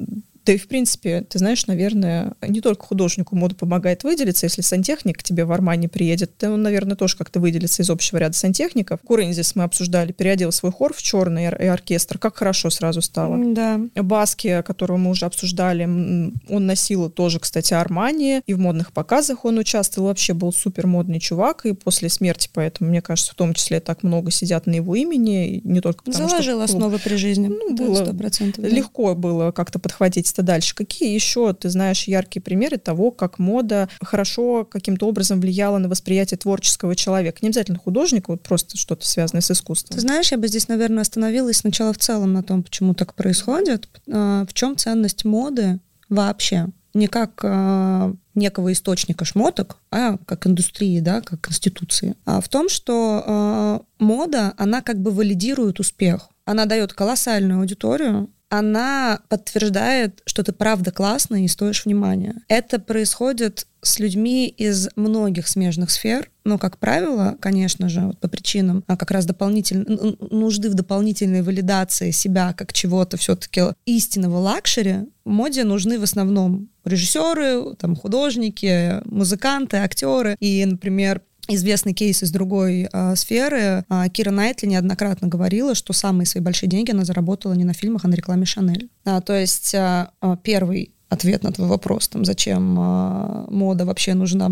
да 0.45 0.53
и, 0.53 0.57
в 0.57 0.67
принципе, 0.67 1.21
ты 1.21 1.39
знаешь, 1.39 1.65
наверное, 1.67 2.33
не 2.41 2.59
только 2.59 2.85
художнику 2.85 3.35
мода 3.35 3.55
помогает 3.55 4.03
выделиться. 4.03 4.45
Если 4.45 4.61
сантехник 4.61 5.19
к 5.19 5.23
тебе 5.23 5.45
в 5.45 5.51
Армане 5.51 5.87
приедет, 5.87 6.37
то 6.37 6.51
он, 6.51 6.61
наверное, 6.61 6.97
тоже 6.97 7.15
как-то 7.15 7.39
выделится 7.39 7.81
из 7.81 7.89
общего 7.89 8.17
ряда 8.17 8.35
сантехников. 8.35 8.99
Курензис 9.01 9.55
мы 9.55 9.63
обсуждали, 9.63 10.11
переодел 10.11 10.51
свой 10.51 10.71
хор 10.71 10.93
в 10.93 11.01
черный 11.01 11.45
и 11.45 11.65
оркестр. 11.65 12.17
Как 12.17 12.37
хорошо 12.37 12.69
сразу 12.69 13.01
стало. 13.01 13.37
Да. 13.53 13.79
Баски, 13.95 14.61
которого 14.65 14.97
мы 14.97 15.11
уже 15.11 15.25
обсуждали, 15.25 15.83
он 15.83 16.65
носил 16.65 17.09
тоже, 17.09 17.39
кстати, 17.39 17.73
Армани. 17.73 18.41
И 18.45 18.53
в 18.53 18.59
модных 18.59 18.91
показах 18.91 19.45
он 19.45 19.57
участвовал. 19.57 20.09
Вообще 20.09 20.33
был 20.33 20.51
супер 20.51 20.87
модный 20.87 21.19
чувак. 21.19 21.65
И 21.65 21.73
после 21.73 22.09
смерти, 22.09 22.49
поэтому, 22.51 22.89
мне 22.89 23.01
кажется, 23.01 23.31
в 23.31 23.35
том 23.35 23.53
числе 23.53 23.79
так 23.79 24.03
много 24.03 24.29
сидят 24.31 24.65
на 24.65 24.75
его 24.75 24.95
имени. 24.95 25.61
Не 25.63 25.79
только 25.79 26.03
потому, 26.03 26.27
Заложил 26.27 26.55
что... 26.55 26.63
основы 26.63 26.99
при 26.99 27.15
жизни. 27.15 27.47
Ну, 27.47 27.75
было 27.75 28.03
100%, 28.03 28.55
да. 28.57 28.67
Легко 28.67 29.15
было 29.15 29.51
как-то 29.51 29.79
подхватить 29.79 30.32
это 30.33 30.43
дальше. 30.43 30.75
Какие 30.75 31.13
еще 31.13 31.53
ты 31.53 31.69
знаешь 31.69 32.03
яркие 32.03 32.41
примеры 32.41 32.77
того, 32.77 33.11
как 33.11 33.39
мода 33.39 33.89
хорошо 34.01 34.65
каким-то 34.65 35.07
образом 35.07 35.39
влияла 35.39 35.77
на 35.77 35.87
восприятие 35.87 36.37
творческого 36.37 36.95
человека? 36.95 37.39
Не 37.41 37.49
обязательно 37.49 37.79
художника, 37.79 38.31
вот 38.31 38.41
просто 38.41 38.77
что-то 38.77 39.07
связанное 39.07 39.41
с 39.41 39.51
искусством. 39.51 39.95
Ты 39.95 40.01
знаешь, 40.01 40.31
я 40.31 40.37
бы 40.37 40.47
здесь, 40.47 40.67
наверное, 40.67 41.01
остановилась 41.01 41.57
сначала 41.57 41.93
в 41.93 41.97
целом 41.97 42.33
на 42.33 42.43
том, 42.43 42.63
почему 42.63 42.93
так 42.93 43.13
происходит. 43.13 43.87
А, 44.11 44.45
в 44.45 44.53
чем 44.53 44.75
ценность 44.75 45.25
моды 45.25 45.79
вообще? 46.09 46.67
Не 46.93 47.07
как 47.07 47.39
э, 47.43 48.13
некого 48.35 48.71
источника 48.71 49.25
шмоток, 49.25 49.77
а 49.91 50.17
как 50.25 50.45
индустрии, 50.45 50.99
да, 50.99 51.21
как 51.21 51.49
институции. 51.49 52.15
А 52.25 52.39
в 52.39 52.49
том, 52.49 52.69
что 52.69 53.23
э, 53.25 54.03
мода, 54.03 54.53
она 54.57 54.81
как 54.81 54.99
бы 54.99 55.09
валидирует 55.09 55.79
успех. 55.79 56.29
Она 56.45 56.65
дает 56.65 56.93
колоссальную 56.93 57.61
аудиторию, 57.61 58.29
она 58.53 59.19
подтверждает, 59.29 60.21
что 60.27 60.43
ты 60.43 60.51
правда 60.51 60.91
классный 60.91 61.45
и 61.45 61.47
стоишь 61.47 61.85
внимания. 61.85 62.35
Это 62.47 62.77
происходит 62.77 63.65
с 63.81 63.97
людьми 63.97 64.47
из 64.47 64.89
многих 64.95 65.47
смежных 65.47 65.89
сфер, 65.89 66.29
но, 66.45 66.59
как 66.59 66.77
правило, 66.77 67.35
конечно 67.41 67.89
же, 67.89 68.01
вот 68.01 68.19
по 68.19 68.27
причинам 68.27 68.83
а 68.85 68.95
как 68.95 69.09
раз 69.09 69.25
дополнительной 69.25 70.17
нужды 70.29 70.69
в 70.69 70.75
дополнительной 70.75 71.41
валидации 71.41 72.11
себя 72.11 72.53
как 72.53 72.73
чего-то 72.73 73.17
все-таки 73.17 73.61
истинного 73.85 74.37
luxury, 74.37 75.07
моде 75.25 75.63
нужны 75.63 75.97
в 75.97 76.03
основном 76.03 76.69
режиссеры, 76.85 77.75
там, 77.75 77.95
художники, 77.95 79.01
музыканты, 79.05 79.77
актеры. 79.77 80.35
И, 80.39 80.63
например, 80.65 81.21
известный 81.47 81.93
кейс 81.93 82.23
из 82.23 82.31
другой 82.31 82.89
э, 82.91 83.15
сферы. 83.15 83.85
Э, 83.89 84.09
Кира 84.11 84.31
Найтли 84.31 84.67
неоднократно 84.67 85.27
говорила, 85.27 85.75
что 85.75 85.93
самые 85.93 86.25
свои 86.25 86.41
большие 86.41 86.69
деньги 86.69 86.91
она 86.91 87.05
заработала 87.05 87.53
не 87.53 87.63
на 87.63 87.73
фильмах, 87.73 88.05
а 88.05 88.07
на 88.07 88.15
рекламе 88.15 88.45
Шанель. 88.45 88.89
А, 89.05 89.21
то 89.21 89.37
есть 89.37 89.73
э, 89.73 90.07
первый 90.43 90.91
ответ 91.09 91.43
на 91.43 91.51
твой 91.51 91.67
вопрос, 91.67 92.07
там, 92.07 92.25
зачем 92.25 92.77
э, 92.79 93.45
мода 93.49 93.85
вообще 93.85 94.13
нужна 94.13 94.51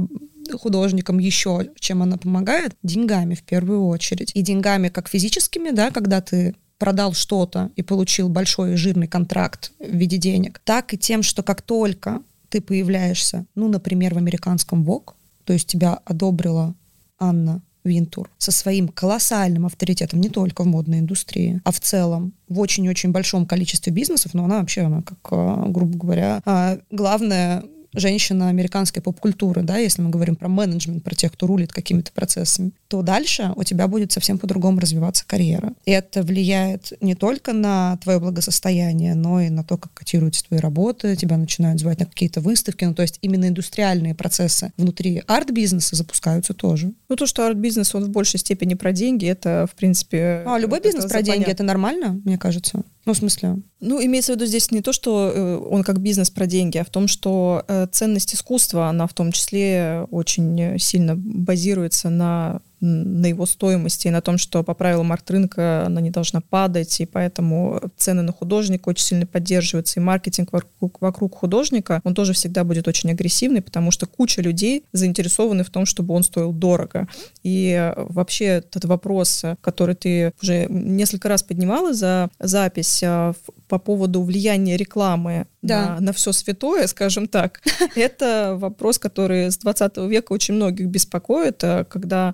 художникам 0.60 1.20
еще, 1.20 1.70
чем 1.80 2.04
она 2.04 2.18
помогает, 2.18 2.76
деньгами 2.84 3.36
в 3.36 3.44
первую 3.44 3.86
очередь. 3.88 4.32
И 4.34 4.42
деньгами 4.42 4.90
как 4.90 5.08
физическими, 5.08 5.72
да, 5.72 5.92
когда 5.92 6.22
ты 6.22 6.56
продал 6.78 7.14
что-то 7.14 7.72
и 7.76 7.84
получил 7.84 8.28
большой 8.28 8.76
жирный 8.76 9.08
контракт 9.08 9.72
в 9.80 9.96
виде 9.96 10.18
денег, 10.18 10.60
так 10.64 10.94
и 10.94 10.98
тем, 10.98 11.24
что 11.24 11.44
как 11.44 11.62
только 11.62 12.22
ты 12.50 12.60
появляешься, 12.60 13.46
ну, 13.56 13.68
например, 13.68 14.16
в 14.16 14.18
американском 14.18 14.84
ВОК, 14.84 15.16
то 15.46 15.54
есть 15.54 15.68
тебя 15.68 16.00
одобрила 16.06 16.76
Анна 17.22 17.62
Винтур 17.84 18.30
со 18.38 18.52
своим 18.52 18.88
колоссальным 18.88 19.66
авторитетом 19.66 20.22
не 20.22 20.30
только 20.30 20.64
в 20.64 20.68
модной 20.68 21.00
индустрии, 21.00 21.62
а 21.64 21.72
в 21.72 21.80
целом 21.80 22.34
в 22.48 22.60
очень-очень 22.60 23.12
большом 23.12 23.46
количестве 23.46 23.92
бизнесов, 23.92 24.34
но 24.34 24.46
она 24.46 24.60
вообще, 24.60 24.82
она 24.82 25.02
как, 25.02 25.18
а, 25.32 25.66
грубо 25.68 25.98
говоря, 25.98 26.42
а, 26.46 26.78
главная 26.92 27.64
женщина 27.94 28.50
американской 28.50 29.02
поп-культуры, 29.02 29.64
да, 29.64 29.78
если 29.78 30.02
мы 30.02 30.10
говорим 30.10 30.36
про 30.36 30.48
менеджмент, 30.48 31.04
про 31.04 31.16
тех, 31.16 31.32
кто 31.32 31.48
рулит 31.48 31.74
какими-то 31.74 32.12
процессами, 32.12 32.72
то 32.88 33.02
дальше 33.02 33.52
у 33.56 33.64
тебя 33.64 33.88
будет 33.88 34.12
совсем 34.12 34.38
по-другому 34.38 34.80
развиваться 34.80 35.24
карьера. 35.26 35.74
И 35.86 35.92
это 35.92 36.24
влияет 36.24 36.94
не 37.02 37.16
только 37.16 37.54
на 37.54 37.98
твое 37.98 38.20
благосостояние, 38.20 39.16
но 39.16 39.42
и 39.42 39.50
на 39.50 39.64
то, 39.64 39.78
как 39.78 39.94
котируются 39.94 40.46
твои 40.46 40.60
работы, 40.60 41.16
тебя 41.16 41.38
начинают 41.38 41.80
звать 41.80 42.00
на 42.00 42.06
какие-то 42.06 42.42
выставки, 42.42 42.86
ну, 42.86 42.94
то 42.94 43.02
есть 43.02 43.18
именно 43.22 43.48
индустриальные 43.48 44.16
процессы 44.16 44.72
внутри 44.78 45.24
арт-бизнеса 45.28 45.96
запускаются 45.96 46.54
тоже. 46.54 46.94
Ну, 47.10 47.16
то, 47.16 47.26
что 47.26 47.46
арт-бизнес, 47.46 47.94
он 47.96 48.06
в 48.06 48.10
большей 48.10 48.40
степени 48.40 48.74
про 48.74 48.92
деньги, 48.92 49.26
это, 49.26 49.68
в 49.72 49.76
принципе... 49.76 50.44
А, 50.46 50.58
любой 50.58 50.82
бизнес 50.82 51.06
про 51.06 51.22
деньги, 51.22 51.50
это 51.50 51.64
нормально, 51.64 52.20
мне 52.24 52.38
кажется. 52.38 52.84
Ну, 53.06 53.14
в 53.14 53.18
смысле? 53.18 53.58
Ну, 53.80 54.04
имеется 54.04 54.34
в 54.34 54.36
виду 54.36 54.46
здесь 54.46 54.70
не 54.72 54.82
то, 54.82 54.94
что 54.94 55.32
э, 55.34 55.58
он 55.58 55.84
как 55.84 56.00
бизнес 56.00 56.30
про 56.30 56.46
деньги, 56.46 56.78
а 56.78 56.84
в 56.84 56.90
том, 56.90 57.08
что 57.08 57.64
э, 57.68 57.88
ценность 57.92 58.36
искусства, 58.36 58.90
она 58.90 59.08
в 59.08 59.14
том 59.14 59.32
числе 59.32 60.06
очень 60.12 60.78
сильно 60.80 61.16
базируется 61.16 62.10
на 62.10 62.62
на 62.82 63.28
его 63.28 63.46
стоимости 63.46 64.08
и 64.08 64.12
на 64.12 64.22
том, 64.22 64.38
что 64.38 64.64
по 64.64 64.74
правилам 64.74 65.12
арт-рынка 65.12 65.86
она 65.86 66.02
не 66.02 66.10
должна 66.10 66.42
падать, 66.42 67.00
и 67.00 67.06
поэтому 67.06 67.82
цены 67.96 68.24
на 68.24 68.32
художника 68.34 68.90
очень 68.90 69.06
сильно 69.06 69.28
поддерживаются, 69.28 70.00
и 70.00 70.04
маркетинг 70.04 70.50
вокруг, 70.52 71.36
художника, 71.36 72.02
он 72.04 72.16
тоже 72.16 72.34
всегда 72.34 72.64
будет 72.64 72.88
очень 72.88 73.12
агрессивный, 73.12 73.62
потому 73.62 73.92
что 73.92 74.08
куча 74.08 74.42
людей 74.42 74.84
заинтересованы 74.92 75.64
в 75.64 75.70
том, 75.70 75.86
чтобы 75.86 76.14
он 76.16 76.24
стоил 76.24 76.52
дорого. 76.52 77.08
И 77.44 77.94
вообще 77.96 78.46
этот 78.46 78.86
вопрос, 78.86 79.44
который 79.62 79.96
ты 79.96 80.34
уже 80.42 80.66
несколько 80.70 81.30
раз 81.30 81.44
поднимала 81.44 81.94
за 81.94 82.30
запись 82.40 83.02
а, 83.04 83.34
по 83.68 83.78
поводу 83.78 84.22
влияния 84.24 84.76
рекламы 84.76 85.46
да. 85.62 85.96
на, 85.96 86.02
на 86.02 86.14
все 86.14 86.32
святое, 86.32 86.88
скажем 86.88 87.28
так, 87.28 87.62
это 87.96 88.56
вопрос, 88.58 89.00
который 89.00 89.52
с 89.52 89.58
20 89.58 89.98
века 89.98 90.34
очень 90.34 90.56
многих 90.56 90.88
беспокоит, 90.88 91.64
а, 91.64 91.84
когда 91.86 92.34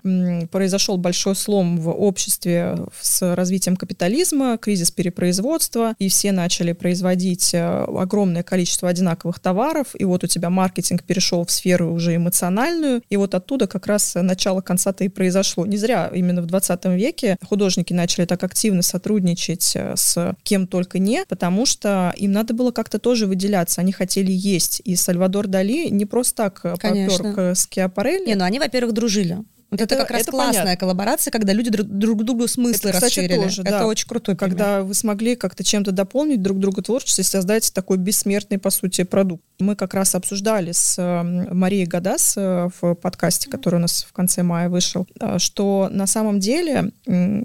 произошел 0.52 0.98
большой 0.98 1.36
слом 1.36 1.78
в 1.78 1.90
обществе 1.90 2.78
с 3.02 3.36
развитием 3.36 3.76
капитализма, 3.76 4.58
кризис 4.58 4.92
перепроизводства, 4.92 5.96
и 6.00 6.10
все 6.10 6.32
начали 6.32 6.74
производить 6.74 7.54
э, 7.54 7.86
огромное 7.98 8.44
количество 8.44 8.90
одинаковых 8.90 9.40
товаров, 9.40 9.88
и 9.94 10.06
вот 10.06 10.24
у 10.24 10.28
тебя 10.28 10.50
маркетинг 10.50 11.04
перешел 11.04 11.46
в 11.46 11.52
сферу 11.52 11.94
уже 11.94 12.16
эмоциональную, 12.16 13.02
и 13.10 13.18
вот 13.18 13.36
оттуда 13.36 13.68
как 13.68 13.88
раз 13.88 14.16
начало 14.16 14.62
конца-то 14.62 15.04
и 15.04 15.10
произошло. 15.10 15.66
Не 15.66 15.78
зря 15.78 16.10
именно 16.14 16.42
в 16.42 16.46
20 16.46 16.86
веке 16.86 17.38
художники 17.44 17.94
начали 17.94 18.26
так 18.26 18.44
активно 18.44 18.82
сотрудничать 18.82 19.74
э, 19.76 19.94
с 19.96 20.36
кем 20.44 20.68
только 20.68 21.00
не, 21.00 21.26
потому 21.26 21.66
что 21.66 22.14
им 22.18 22.32
надо 22.32 22.54
было 22.54 22.72
как-то 22.72 23.00
тоже 23.00 23.17
выделяться, 23.26 23.82
они 23.82 23.92
хотели 23.92 24.32
есть, 24.32 24.82
и 24.84 24.96
Сальвадор 24.96 25.48
Дали 25.48 25.88
не 25.90 26.06
просто 26.06 26.36
так 26.36 26.62
э, 26.64 26.76
Конечно. 26.80 27.18
попер 27.18 27.54
к 27.54 27.56
Скиапарелли. 27.56 28.28
Не, 28.28 28.36
ну 28.36 28.44
они, 28.44 28.60
во-первых, 28.60 28.94
дружили. 28.94 29.44
Вот 29.70 29.82
это, 29.82 29.96
это 29.96 30.04
как 30.04 30.12
раз 30.12 30.22
это 30.22 30.32
классная 30.32 30.62
понятно. 30.62 30.80
коллаборация, 30.80 31.32
когда 31.32 31.52
люди 31.52 31.70
друг, 31.70 31.88
друг 31.88 32.24
другу 32.24 32.48
смыслы 32.48 32.90
это, 32.90 33.00
кстати, 33.00 33.20
расширили. 33.20 33.44
Тоже, 33.44 33.62
это 33.64 33.72
да. 33.72 33.88
очень 33.88 34.08
пример. 34.08 34.38
Когда 34.38 34.82
вы 34.82 34.94
смогли 34.94 35.36
как-то 35.36 35.64
чем-то 35.64 35.92
дополнить 35.92 36.42
друг 36.42 36.60
друга 36.60 36.82
творчество 36.82 37.22
и 37.22 37.26
создать 37.26 37.74
такой 37.74 37.98
бессмертный, 37.98 38.60
по 38.60 38.70
сути, 38.70 39.04
продукт. 39.04 39.44
Мы 39.60 39.76
как 39.76 39.94
раз 39.94 40.16
обсуждали 40.16 40.72
с 40.72 40.96
Марией 41.52 41.86
Гадас 41.86 42.36
э, 42.38 42.70
в 42.80 42.96
подкасте, 42.96 43.50
который 43.50 43.76
у 43.76 43.80
нас 43.80 44.06
в 44.08 44.14
конце 44.14 44.42
мая 44.42 44.70
вышел, 44.70 45.06
э, 45.20 45.38
что 45.38 45.90
на 45.92 46.08
самом 46.08 46.40
деле 46.40 46.92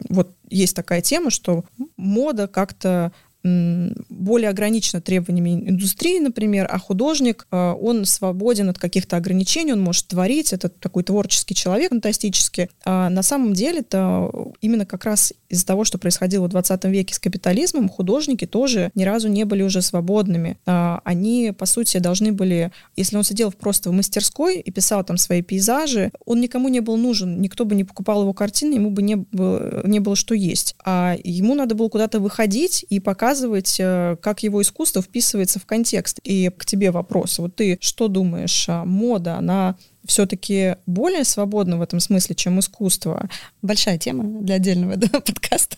вот 0.09 0.37
есть 0.49 0.77
такая 0.77 1.01
тема, 1.01 1.31
что 1.31 1.65
мода 1.97 2.47
как-то 2.47 3.11
более 3.43 4.51
ограничена 4.51 5.01
требованиями 5.01 5.69
индустрии, 5.69 6.21
например, 6.21 6.69
а 6.71 6.79
художник, 6.79 7.47
э, 7.51 7.73
он 7.73 8.05
свободен 8.05 8.69
от 8.69 8.79
каких-то 8.79 9.17
ограничений, 9.17 9.73
он 9.73 9.81
может 9.81 10.07
творить, 10.07 10.53
это 10.53 10.69
такой 10.69 11.03
творческий 11.03 11.55
человек 11.55 11.91
фантастический. 11.91 12.69
А 12.85 13.11
на 13.11 13.23
самом 13.23 13.53
деле 13.53 13.81
это 13.81 14.31
именно 14.61 14.87
как 14.87 15.05
раз 15.05 15.33
из-за 15.49 15.67
того, 15.67 15.85
что 15.85 15.99
происходило 15.99 16.47
в 16.47 16.51
20 16.51 16.85
веке 16.85 17.15
с 17.15 17.19
капитализмом, 17.19 17.89
художники 17.89 18.47
тоже 18.47 18.91
ни 18.95 19.03
разу 19.03 19.29
не 19.29 19.45
были 19.45 19.63
уже 19.63 19.83
свободными. 19.83 20.59
А 20.65 21.01
они, 21.05 21.53
по 21.57 21.67
сути, 21.67 21.99
должны 21.99 22.33
были, 22.33 22.71
если 22.97 23.17
он 23.17 23.25
сидел 23.25 23.51
просто 23.51 23.91
в 23.91 23.93
мастерской 23.93 24.61
и 24.61 24.71
писал 24.71 25.05
там 25.05 25.17
свои 25.17 25.43
пейзажи, 25.43 26.13
он 26.25 26.41
никому 26.41 26.69
не 26.69 26.81
был 26.81 26.97
нужен, 26.97 27.41
никто 27.41 27.65
бы 27.65 27.75
не 27.75 27.85
покупал 27.85 28.23
его 28.23 28.33
картины, 28.33 28.75
ему 28.75 28.91
бы 28.91 29.03
не 29.03 29.17
было, 29.17 29.83
не 29.85 29.99
было 29.99 30.15
что 30.15 30.35
есть. 30.35 30.77
А 30.85 31.17
ему 31.25 31.55
надо 31.55 31.75
было 31.75 31.89
куда-то 31.89 32.21
выходить 32.21 32.87
и 32.89 33.01
показывать 33.01 33.32
показывать, 33.33 33.77
э, 33.79 34.17
как 34.21 34.43
его 34.43 34.61
искусство 34.61 35.01
вписывается 35.01 35.59
в 35.59 35.65
контекст. 35.65 36.19
И 36.23 36.51
к 36.51 36.67
тебе 36.67 36.91
вопрос. 36.91 37.39
Вот 37.39 37.57
ты 37.57 37.79
что 37.81 38.09
думаешь? 38.09 38.67
А 38.69 38.85
мода, 38.85 39.39
она 39.39 39.77
все-таки 40.05 40.77
более 40.87 41.25
свободна 41.25 41.79
в 41.79 41.83
этом 41.83 42.01
смысле, 42.01 42.35
чем 42.35 42.61
искусство? 42.61 43.31
Большая 43.63 43.97
тема 43.99 44.43
для 44.43 44.57
отдельного 44.57 44.99
подкаста. 45.27 45.77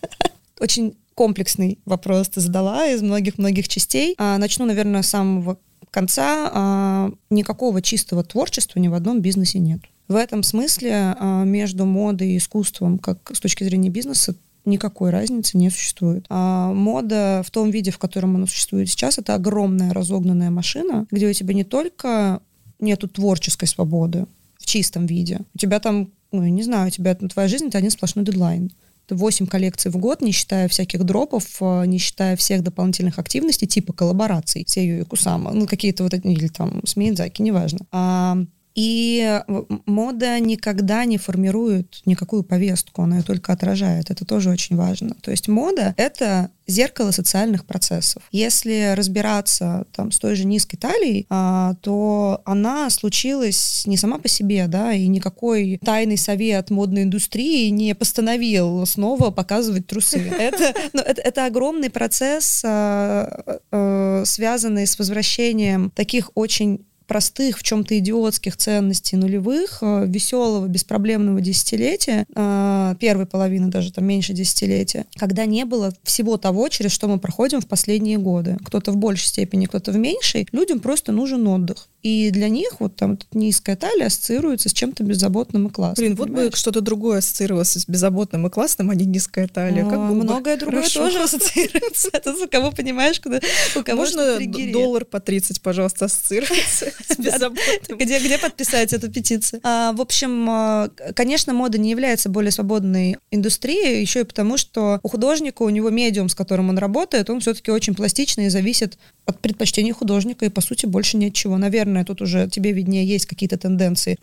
Очень 0.58 0.96
комплексный 1.14 1.78
вопрос 1.84 2.28
ты 2.28 2.40
задала 2.40 2.88
из 2.88 3.02
многих-многих 3.02 3.68
частей. 3.68 4.16
А, 4.18 4.36
начну, 4.38 4.66
наверное, 4.66 5.02
с 5.02 5.08
самого 5.08 5.58
конца. 5.92 6.50
А, 6.52 7.10
никакого 7.30 7.82
чистого 7.82 8.24
творчества 8.24 8.80
ни 8.80 8.88
в 8.88 8.94
одном 8.94 9.20
бизнесе 9.20 9.60
нет. 9.60 9.80
В 10.08 10.16
этом 10.16 10.42
смысле 10.42 11.16
между 11.44 11.86
модой 11.86 12.32
и 12.32 12.36
искусством, 12.36 12.98
как 12.98 13.30
с 13.32 13.40
точки 13.40 13.64
зрения 13.64 13.88
бизнеса, 13.88 14.34
никакой 14.64 15.10
разницы 15.10 15.56
не 15.56 15.70
существует. 15.70 16.26
А 16.28 16.72
мода 16.72 17.42
в 17.44 17.50
том 17.50 17.70
виде, 17.70 17.90
в 17.90 17.98
котором 17.98 18.36
она 18.36 18.46
существует 18.46 18.88
сейчас, 18.88 19.18
это 19.18 19.34
огромная 19.34 19.92
разогнанная 19.92 20.50
машина, 20.50 21.06
где 21.10 21.28
у 21.28 21.32
тебя 21.32 21.54
не 21.54 21.64
только 21.64 22.40
нету 22.80 23.08
творческой 23.08 23.66
свободы 23.66 24.26
в 24.58 24.66
чистом 24.66 25.06
виде, 25.06 25.40
у 25.54 25.58
тебя 25.58 25.80
там, 25.80 26.10
ну, 26.32 26.44
не 26.44 26.62
знаю, 26.62 26.88
у 26.88 26.90
тебя 26.90 27.16
ну, 27.20 27.28
твоя 27.28 27.48
жизнь— 27.48 27.66
это 27.68 27.78
один 27.78 27.90
сплошной 27.90 28.24
дедлайн. 28.24 28.70
Это 29.06 29.16
8 29.16 29.46
коллекций 29.46 29.90
в 29.90 29.98
год, 29.98 30.22
не 30.22 30.32
считая 30.32 30.66
всяких 30.66 31.04
дропов, 31.04 31.44
а, 31.60 31.84
не 31.84 31.98
считая 31.98 32.36
всех 32.36 32.62
дополнительных 32.62 33.18
активностей, 33.18 33.66
типа 33.66 33.92
коллабораций 33.92 34.64
с 34.66 34.76
Ю 34.78 35.00
и 35.02 35.04
Кусама, 35.04 35.52
ну, 35.52 35.66
какие-то 35.66 36.04
вот 36.04 36.14
эти, 36.14 36.26
или 36.26 36.48
там 36.48 36.80
с 36.86 36.96
Миядзаки, 36.96 37.42
неважно. 37.42 37.80
А 37.92 38.38
и 38.74 39.40
мода 39.86 40.38
никогда 40.40 41.04
не 41.04 41.16
формирует 41.16 42.02
никакую 42.06 42.42
повестку, 42.42 43.02
она 43.02 43.18
ее 43.18 43.22
только 43.22 43.52
отражает. 43.52 44.10
Это 44.10 44.24
тоже 44.24 44.50
очень 44.50 44.76
важно. 44.76 45.14
То 45.20 45.30
есть 45.30 45.48
мода— 45.48 45.94
это 45.96 46.50
зеркало 46.66 47.10
социальных 47.10 47.66
процессов. 47.66 48.22
Если 48.32 48.94
разбираться 48.96 49.86
там 49.92 50.10
с 50.10 50.18
той 50.18 50.34
же 50.34 50.46
низкой 50.46 50.76
талией, 50.76 51.26
а, 51.28 51.74
то 51.82 52.40
она 52.44 52.88
случилась 52.90 53.84
не 53.86 53.96
сама 53.96 54.18
по 54.18 54.28
себе, 54.28 54.66
да, 54.66 54.92
и 54.92 55.06
никакой 55.06 55.78
тайный 55.84 56.16
совет 56.16 56.70
модной 56.70 57.02
индустрии 57.02 57.68
не 57.68 57.94
постановил 57.94 58.84
снова 58.86 59.30
показывать 59.30 59.86
трусы. 59.86 60.18
Это, 60.38 60.74
ну, 60.92 61.00
это, 61.00 61.20
это 61.20 61.46
огромный 61.46 61.90
процесс, 61.90 62.62
а, 62.64 63.60
а, 63.70 64.22
связанный 64.24 64.86
с 64.86 64.98
возвращением 64.98 65.90
таких 65.90 66.30
очень 66.34 66.84
простых, 67.06 67.58
в 67.58 67.62
чем-то 67.62 67.98
идиотских 67.98 68.56
ценностей 68.56 69.16
нулевых, 69.16 69.78
э, 69.82 70.04
веселого, 70.06 70.66
беспроблемного 70.66 71.40
десятилетия, 71.40 72.26
э, 72.34 72.94
первой 73.00 73.26
половины 73.26 73.68
даже 73.68 73.92
там 73.92 74.04
меньше 74.04 74.32
десятилетия, 74.32 75.06
когда 75.16 75.44
не 75.44 75.64
было 75.64 75.92
всего 76.02 76.36
того, 76.36 76.68
через 76.68 76.92
что 76.92 77.08
мы 77.08 77.18
проходим 77.18 77.60
в 77.60 77.66
последние 77.66 78.18
годы. 78.18 78.56
Кто-то 78.64 78.92
в 78.92 78.96
большей 78.96 79.28
степени, 79.28 79.66
кто-то 79.66 79.92
в 79.92 79.96
меньшей. 79.96 80.48
Людям 80.52 80.80
просто 80.80 81.12
нужен 81.12 81.46
отдых. 81.46 81.88
И 82.04 82.30
для 82.30 82.50
них 82.50 82.80
вот 82.80 82.96
там 82.96 83.18
низкая 83.32 83.76
талия 83.76 84.06
ассоциируется 84.08 84.68
с 84.68 84.74
чем-то 84.74 85.04
беззаботным 85.04 85.68
и 85.68 85.70
классным. 85.70 86.04
Блин, 86.04 86.16
вот 86.16 86.28
понимаешь? 86.28 86.50
бы 86.50 86.56
что-то 86.56 86.82
другое 86.82 87.18
ассоциировалось 87.20 87.72
с 87.72 87.88
беззаботным 87.88 88.46
и 88.46 88.50
классным, 88.50 88.90
а 88.90 88.94
не 88.94 89.06
низкая 89.06 89.48
талия. 89.48 89.84
Как 89.84 89.94
а, 89.94 90.12
многое 90.12 90.58
другое 90.58 90.82
хорошо. 90.82 91.04
тоже 91.04 91.18
ассоциируется. 91.22 92.10
Это 92.12 92.34
у 92.34 92.46
кого, 92.46 92.72
понимаешь, 92.72 93.20
куда, 93.20 93.40
у 93.74 93.82
кого 93.82 94.00
Можно 94.00 94.38
доллар 94.70 95.06
по 95.06 95.18
30, 95.18 95.62
пожалуйста, 95.62 96.04
ассоциируется? 96.04 96.92
Где, 97.88 98.18
где 98.18 98.38
подписать 98.38 98.92
эту 98.92 99.10
петицию? 99.10 99.60
А, 99.62 99.92
в 99.92 100.00
общем, 100.00 100.48
а, 100.48 100.90
конечно, 101.14 101.52
мода 101.52 101.78
не 101.78 101.90
является 101.90 102.28
более 102.28 102.50
свободной 102.50 103.18
индустрией, 103.30 104.00
еще 104.00 104.20
и 104.20 104.24
потому, 104.24 104.56
что 104.56 105.00
у 105.02 105.08
художника, 105.08 105.62
у 105.62 105.70
него 105.70 105.90
медиум, 105.90 106.28
с 106.28 106.34
которым 106.34 106.70
он 106.70 106.78
работает, 106.78 107.30
он 107.30 107.40
все-таки 107.40 107.70
очень 107.70 107.94
пластичный 107.94 108.46
и 108.46 108.50
зависит 108.50 108.98
от 109.26 109.40
предпочтений 109.40 109.92
художника, 109.92 110.44
и, 110.44 110.48
по 110.48 110.60
сути, 110.60 110.86
больше 110.86 111.16
нет 111.16 111.34
чего. 111.34 111.56
Наверное, 111.56 112.04
тут 112.04 112.20
уже 112.22 112.48
тебе 112.48 112.72
виднее 112.72 113.06
есть 113.06 113.26
какие-то 113.26 113.56
тенденции. 113.56 114.18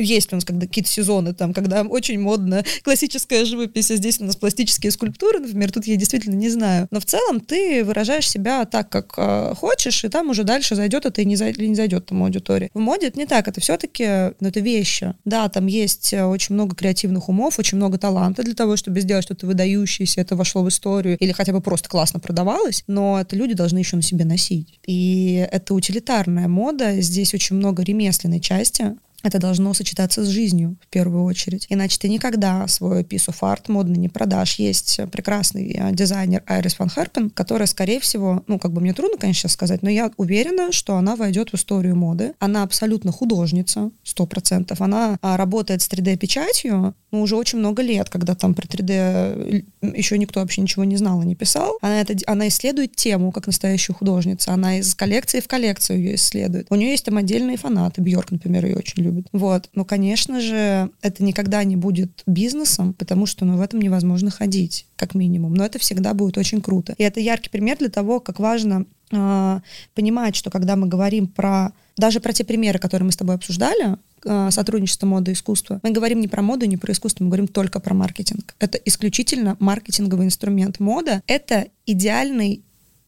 Есть 0.00 0.32
у 0.32 0.36
нас 0.36 0.44
когда 0.44 0.66
какие-то 0.66 0.90
сезоны, 0.90 1.34
там, 1.34 1.52
когда 1.52 1.82
очень 1.88 2.20
модно 2.20 2.64
классическая 2.82 3.44
живопись, 3.44 3.90
а 3.90 3.96
здесь 3.96 4.20
у 4.20 4.24
нас 4.24 4.36
пластические 4.36 4.92
скульптуры, 4.92 5.40
например, 5.40 5.72
тут 5.72 5.86
я 5.86 5.96
действительно 5.96 6.34
не 6.34 6.50
знаю. 6.50 6.88
Но 6.90 7.00
в 7.00 7.04
целом 7.04 7.40
ты 7.40 7.84
выражаешь 7.84 8.28
себя 8.28 8.64
так, 8.64 8.88
как 8.90 9.14
э, 9.16 9.54
хочешь, 9.56 10.04
и 10.04 10.08
там 10.08 10.30
уже 10.30 10.44
дальше 10.44 10.74
зайдет 10.74 11.06
это 11.06 11.22
и 11.22 11.24
не, 11.24 11.36
зай, 11.36 11.52
или 11.52 11.66
не 11.66 11.74
зайдет 11.74 12.06
там 12.06 12.22
аудитории. 12.22 12.70
В 12.74 12.78
моде 12.78 13.08
это 13.08 13.18
не 13.18 13.26
так, 13.26 13.48
это 13.48 13.60
все-таки, 13.60 14.34
ну, 14.40 14.48
это 14.48 14.60
вещи. 14.60 15.14
Да, 15.24 15.48
там 15.48 15.66
есть 15.66 16.12
э, 16.12 16.24
очень 16.24 16.54
много 16.54 16.76
креативных 16.76 17.28
умов, 17.28 17.58
очень 17.58 17.76
много 17.76 17.98
таланта 17.98 18.42
для 18.42 18.54
того, 18.54 18.76
чтобы 18.76 19.00
сделать 19.00 19.24
что-то 19.24 19.46
выдающееся, 19.46 20.20
это 20.20 20.36
вошло 20.36 20.62
в 20.62 20.68
историю, 20.68 21.16
или 21.18 21.32
хотя 21.32 21.52
бы 21.52 21.60
просто 21.60 21.88
классно 21.88 22.20
продавалось, 22.20 22.84
но 22.86 23.20
это 23.20 23.36
люди 23.36 23.54
должны 23.54 23.78
еще 23.78 23.96
на 23.96 24.02
себе 24.18 24.24
носить. 24.24 24.80
И 24.86 25.46
это 25.50 25.74
утилитарная 25.74 26.48
мода, 26.48 27.00
здесь 27.00 27.34
очень 27.34 27.56
много 27.56 27.82
ремесленной 27.82 28.40
части, 28.40 28.96
это 29.24 29.40
должно 29.40 29.74
сочетаться 29.74 30.24
с 30.24 30.28
жизнью 30.28 30.76
в 30.80 30.86
первую 30.86 31.24
очередь. 31.24 31.66
Иначе 31.70 31.98
ты 31.98 32.08
никогда 32.08 32.68
свой 32.68 33.02
piece 33.02 33.28
of 33.28 33.40
art 33.40 33.64
модный 33.66 33.98
не 33.98 34.08
продашь. 34.08 34.60
Есть 34.60 35.00
прекрасный 35.10 35.72
э, 35.72 35.92
дизайнер 35.92 36.44
Айрис 36.46 36.78
Ван 36.78 36.88
Херпен, 36.88 37.30
которая, 37.30 37.66
скорее 37.66 37.98
всего, 37.98 38.44
ну, 38.46 38.60
как 38.60 38.72
бы 38.72 38.80
мне 38.80 38.94
трудно, 38.94 39.18
конечно, 39.18 39.48
сказать, 39.48 39.82
но 39.82 39.90
я 39.90 40.12
уверена, 40.18 40.70
что 40.70 40.94
она 40.94 41.16
войдет 41.16 41.50
в 41.50 41.54
историю 41.54 41.96
моды. 41.96 42.34
Она 42.38 42.62
абсолютно 42.62 43.10
художница, 43.10 43.90
сто 44.04 44.24
процентов. 44.24 44.80
Она 44.80 45.18
а, 45.20 45.36
работает 45.36 45.82
с 45.82 45.88
3D-печатью, 45.88 46.94
ну, 47.10 47.22
уже 47.22 47.36
очень 47.36 47.58
много 47.58 47.82
лет, 47.82 48.10
когда 48.10 48.34
там 48.34 48.54
про 48.54 48.66
3D 48.66 49.64
еще 49.94 50.18
никто 50.18 50.40
вообще 50.40 50.60
ничего 50.60 50.84
не 50.84 50.96
знал 50.96 51.22
и 51.22 51.26
не 51.26 51.34
писал. 51.34 51.78
Она, 51.80 52.00
это, 52.00 52.14
она 52.26 52.48
исследует 52.48 52.96
тему, 52.96 53.32
как 53.32 53.46
настоящая 53.46 53.94
художница. 53.94 54.52
Она 54.52 54.78
из 54.78 54.94
коллекции 54.94 55.40
в 55.40 55.48
коллекцию 55.48 55.98
ее 55.98 56.14
исследует. 56.16 56.66
У 56.70 56.74
нее 56.74 56.90
есть 56.90 57.04
там 57.04 57.16
отдельные 57.16 57.56
фанаты. 57.56 58.02
Бьорк, 58.02 58.30
например, 58.30 58.66
ее 58.66 58.76
очень 58.76 59.02
любит. 59.02 59.26
Вот. 59.32 59.70
Но, 59.74 59.84
конечно 59.84 60.40
же, 60.40 60.90
это 61.00 61.24
никогда 61.24 61.64
не 61.64 61.76
будет 61.76 62.22
бизнесом, 62.26 62.92
потому 62.92 63.26
что 63.26 63.44
ну, 63.44 63.56
в 63.56 63.60
этом 63.62 63.80
невозможно 63.80 64.30
ходить, 64.30 64.86
как 64.96 65.14
минимум. 65.14 65.54
Но 65.54 65.64
это 65.64 65.78
всегда 65.78 66.12
будет 66.14 66.36
очень 66.36 66.60
круто. 66.60 66.94
И 66.98 67.02
это 67.02 67.20
яркий 67.20 67.48
пример 67.48 67.78
для 67.78 67.88
того, 67.88 68.20
как 68.20 68.38
важно 68.38 68.84
э, 69.10 69.60
понимать, 69.94 70.36
что 70.36 70.50
когда 70.50 70.76
мы 70.76 70.86
говорим 70.86 71.26
про 71.26 71.72
даже 71.96 72.20
про 72.20 72.32
те 72.32 72.44
примеры, 72.44 72.78
которые 72.78 73.06
мы 73.06 73.12
с 73.12 73.16
тобой 73.16 73.34
обсуждали, 73.34 73.96
э, 74.24 74.50
сотрудничество 74.50 75.06
моды 75.06 75.32
и 75.32 75.34
искусства, 75.34 75.80
мы 75.82 75.90
говорим 75.90 76.20
не 76.20 76.28
про 76.28 76.42
моду, 76.42 76.66
не 76.66 76.76
про 76.76 76.92
искусство, 76.92 77.24
мы 77.24 77.30
говорим 77.30 77.48
только 77.48 77.80
про 77.80 77.94
маркетинг. 77.94 78.54
Это 78.58 78.78
исключительно 78.78 79.56
маркетинговый 79.58 80.26
инструмент. 80.26 80.78
Мода— 80.78 81.22
это 81.26 81.66
идеальный 81.86 82.62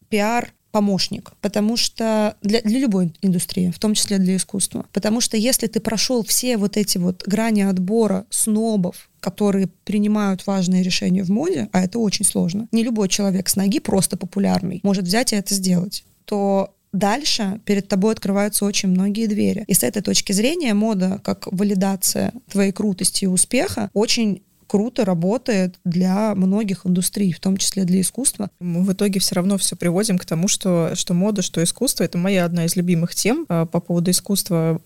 пиар 0.09 0.53
помощник, 0.71 1.31
потому 1.41 1.77
что 1.77 2.35
для, 2.41 2.61
для 2.61 2.79
любой 2.79 3.13
индустрии, 3.21 3.71
в 3.71 3.79
том 3.79 3.93
числе 3.93 4.17
для 4.17 4.35
искусства. 4.35 4.85
Потому 4.93 5.21
что 5.21 5.37
если 5.37 5.67
ты 5.67 5.79
прошел 5.79 6.23
все 6.23 6.57
вот 6.57 6.77
эти 6.77 6.97
вот 6.97 7.23
грани 7.25 7.61
отбора 7.61 8.25
снобов, 8.29 9.09
которые 9.19 9.67
принимают 9.85 10.47
важные 10.47 10.83
решения 10.83 11.23
в 11.23 11.29
моде, 11.29 11.69
а 11.71 11.81
это 11.81 11.99
очень 11.99 12.25
сложно, 12.25 12.67
не 12.71 12.83
любой 12.83 13.09
человек 13.09 13.49
с 13.49 13.55
ноги, 13.55 13.79
просто 13.79 14.17
популярный, 14.17 14.79
может 14.83 15.05
взять 15.05 15.33
и 15.33 15.35
это 15.35 15.53
сделать, 15.53 16.03
то 16.25 16.73
дальше 16.93 17.61
перед 17.65 17.87
тобой 17.87 18.13
открываются 18.13 18.65
очень 18.65 18.89
многие 18.89 19.27
двери. 19.27 19.63
И 19.67 19.73
с 19.73 19.83
этой 19.83 20.01
точки 20.01 20.33
зрения 20.33 20.73
мода, 20.73 21.21
как 21.23 21.47
валидация 21.51 22.33
твоей 22.49 22.71
крутости 22.71 23.25
и 23.25 23.27
успеха, 23.27 23.89
очень 23.93 24.43
круто 24.71 25.03
работает 25.03 25.81
для 25.83 26.33
многих 26.33 26.85
индустрий, 26.85 27.33
в 27.33 27.41
том 27.41 27.57
числе 27.57 27.83
для 27.83 27.99
искусства. 27.99 28.49
Мы 28.61 28.83
в 28.83 28.93
итоге 28.93 29.19
все 29.19 29.35
равно 29.35 29.57
все 29.57 29.75
приводим 29.75 30.17
к 30.17 30.23
тому, 30.23 30.47
что, 30.47 30.91
что 30.95 31.13
мода, 31.13 31.41
что 31.41 31.61
искусство— 31.61 32.03
это 32.05 32.17
моя 32.17 32.45
одна 32.45 32.63
из 32.63 32.77
любимых 32.77 33.13
тем 33.13 33.45
а, 33.49 33.65
по 33.65 33.81
поводу 33.81 34.11
искусства. 34.11 34.79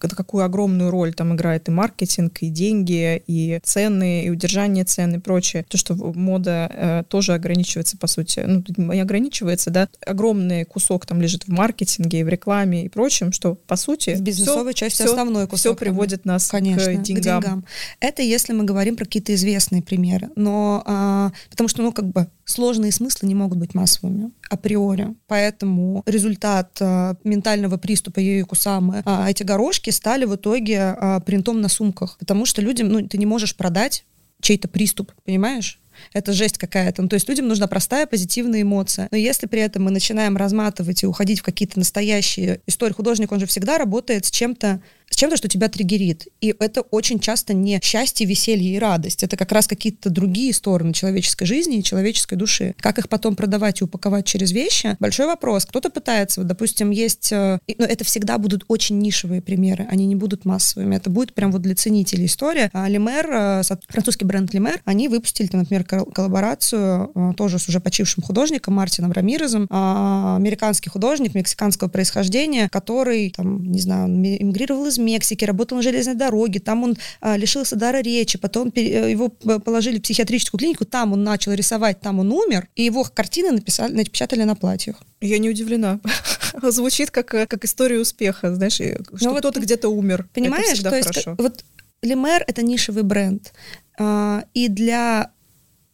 Какую 0.00 0.44
огромную 0.44 0.90
роль 0.90 1.14
там 1.14 1.36
играет 1.36 1.68
и 1.68 1.70
маркетинг, 1.70 2.38
и 2.40 2.48
деньги, 2.48 3.22
и 3.28 3.60
цены, 3.62 4.24
и 4.24 4.30
удержание 4.30 4.84
цен, 4.84 5.14
и 5.14 5.18
прочее. 5.18 5.66
То, 5.68 5.76
что 5.78 5.94
мода 5.94 6.68
э, 6.74 7.02
тоже 7.08 7.34
ограничивается, 7.34 7.96
по 7.98 8.08
сути, 8.08 8.42
ну, 8.44 8.64
не 8.92 9.00
ограничивается, 9.00 9.70
да, 9.70 9.88
огромный 10.04 10.64
кусок 10.64 11.06
там 11.06 11.20
лежит 11.20 11.44
в 11.44 11.48
маркетинге, 11.48 12.24
в 12.24 12.28
рекламе 12.28 12.86
и 12.86 12.88
прочем, 12.88 13.30
что, 13.30 13.54
по 13.54 13.76
сути... 13.76 14.16
В 14.16 14.22
бизнесовой 14.22 14.72
все, 14.72 14.86
части 14.86 15.02
все, 15.02 15.12
основной 15.12 15.46
кусок. 15.46 15.60
Все 15.60 15.74
приводит 15.76 16.24
нас 16.24 16.48
Конечно, 16.48 16.94
к 16.94 17.02
деньгам. 17.02 17.40
К 17.40 17.44
деньгам. 17.44 17.64
Это 18.00 18.22
если 18.22 18.52
мы 18.52 18.64
говорим 18.64 18.96
про 18.96 19.04
какие-то 19.12 19.34
известные 19.34 19.82
примеры, 19.82 20.30
но 20.36 20.82
а, 20.86 21.32
потому 21.50 21.68
что, 21.68 21.82
ну, 21.82 21.92
как 21.92 22.06
бы 22.06 22.28
сложные 22.46 22.92
смыслы 22.92 23.28
не 23.28 23.34
могут 23.34 23.58
быть 23.58 23.74
массовыми 23.74 24.30
априори, 24.48 25.08
поэтому 25.26 26.02
результат 26.06 26.78
а, 26.80 27.14
ментального 27.22 27.76
приступа 27.76 28.20
Юи 28.20 28.40
Кусамы, 28.40 29.02
а, 29.04 29.30
эти 29.30 29.42
горошки 29.42 29.90
стали 29.90 30.24
в 30.24 30.34
итоге 30.34 30.80
а, 30.80 31.20
принтом 31.20 31.60
на 31.60 31.68
сумках, 31.68 32.16
потому 32.18 32.46
что 32.46 32.62
людям, 32.62 32.88
ну, 32.88 33.06
ты 33.06 33.18
не 33.18 33.26
можешь 33.26 33.54
продать 33.54 34.06
чей-то 34.40 34.66
приступ, 34.66 35.12
понимаешь? 35.26 35.78
это 36.12 36.32
жесть 36.32 36.58
какая-то. 36.58 37.02
Ну, 37.02 37.08
то 37.08 37.14
есть 37.14 37.28
людям 37.28 37.48
нужна 37.48 37.66
простая 37.66 38.06
позитивная 38.06 38.62
эмоция. 38.62 39.08
Но 39.10 39.16
если 39.16 39.46
при 39.46 39.60
этом 39.60 39.84
мы 39.84 39.90
начинаем 39.90 40.36
разматывать 40.36 41.02
и 41.02 41.06
уходить 41.06 41.40
в 41.40 41.42
какие-то 41.42 41.78
настоящие 41.78 42.60
истории, 42.66 42.94
художник, 42.94 43.32
он 43.32 43.40
же 43.40 43.46
всегда 43.46 43.78
работает 43.78 44.26
с 44.26 44.30
чем-то 44.30 44.80
с 45.12 45.16
чем-то, 45.16 45.36
что 45.36 45.48
тебя 45.48 45.68
триггерит. 45.68 46.26
И 46.40 46.54
это 46.58 46.80
очень 46.80 47.20
часто 47.20 47.52
не 47.52 47.78
счастье, 47.82 48.26
веселье 48.26 48.74
и 48.74 48.78
радость. 48.78 49.22
Это 49.22 49.36
как 49.36 49.52
раз 49.52 49.66
какие-то 49.66 50.08
другие 50.08 50.54
стороны 50.54 50.92
человеческой 50.94 51.44
жизни 51.44 51.78
и 51.78 51.82
человеческой 51.82 52.36
души. 52.36 52.74
Как 52.78 52.98
их 52.98 53.08
потом 53.08 53.36
продавать 53.36 53.80
и 53.80 53.84
упаковать 53.84 54.24
через 54.24 54.52
вещи? 54.52 54.96
Большой 55.00 55.26
вопрос. 55.26 55.66
Кто-то 55.66 55.90
пытается, 55.90 56.40
вот, 56.40 56.46
допустим, 56.46 56.90
есть... 56.90 57.30
Э, 57.30 57.58
но 57.78 57.84
это 57.84 58.04
всегда 58.04 58.38
будут 58.38 58.64
очень 58.68 58.98
нишевые 58.98 59.42
примеры, 59.42 59.86
они 59.90 60.06
не 60.06 60.16
будут 60.16 60.46
массовыми. 60.46 60.96
Это 60.96 61.10
будет 61.10 61.34
прям 61.34 61.52
вот 61.52 61.60
для 61.60 61.74
ценителей 61.74 62.26
история. 62.26 62.70
А 62.72 62.88
Лимер, 62.88 63.30
э, 63.30 63.62
французский 63.88 64.24
бренд 64.24 64.54
Лимер, 64.54 64.80
они 64.86 65.08
выпустили, 65.08 65.50
например, 65.52 65.84
коллаборацию 65.84 67.10
э, 67.14 67.32
тоже 67.36 67.58
с 67.58 67.68
уже 67.68 67.80
почившим 67.80 68.22
художником 68.22 68.74
Мартином 68.74 69.12
Рамирезом, 69.12 69.66
американский 69.70 70.88
художник 70.88 71.34
мексиканского 71.34 71.88
происхождения, 71.88 72.68
который, 72.70 73.30
там, 73.36 73.62
не 73.64 73.80
знаю, 73.80 74.08
эмигрировал 74.08 74.86
из 74.86 74.98
Мексики, 75.02 75.44
работал 75.44 75.76
на 75.76 75.82
железной 75.82 76.14
дороге, 76.14 76.60
там 76.60 76.84
он 76.84 76.96
а, 77.20 77.36
лишился 77.36 77.76
дара 77.76 77.98
речи, 77.98 78.38
потом 78.38 78.72
э, 78.74 79.10
его 79.10 79.28
положили 79.28 79.98
в 79.98 80.02
психиатрическую 80.02 80.58
клинику, 80.58 80.84
там 80.84 81.12
он 81.12 81.22
начал 81.24 81.52
рисовать, 81.52 82.00
там 82.00 82.18
он 82.18 82.32
умер, 82.32 82.68
и 82.74 82.84
его 82.84 83.04
картины 83.04 83.50
написали, 83.52 83.92
напечатали 83.92 84.42
на 84.44 84.54
платьях. 84.54 84.96
Я 85.20 85.38
не 85.38 85.50
удивлена. 85.50 86.00
Звучит 86.62 87.10
как, 87.10 87.34
э, 87.34 87.46
как 87.46 87.64
история 87.64 87.98
успеха, 87.98 88.54
знаешь, 88.54 88.74
что 88.74 88.96
ну 89.20 89.30
вот 89.30 89.38
кто-то 89.38 89.60
где-то 89.60 89.88
умер. 89.88 90.28
Понимаешь, 90.32 90.80
это 90.80 90.90
то 90.90 90.96
есть, 90.96 91.08
хорошо. 91.08 91.34
вот 91.38 91.64
Лемер— 92.02 92.44
это 92.46 92.62
нишевый 92.62 93.04
бренд. 93.04 93.52
А, 93.98 94.44
и 94.54 94.68
для 94.68 95.30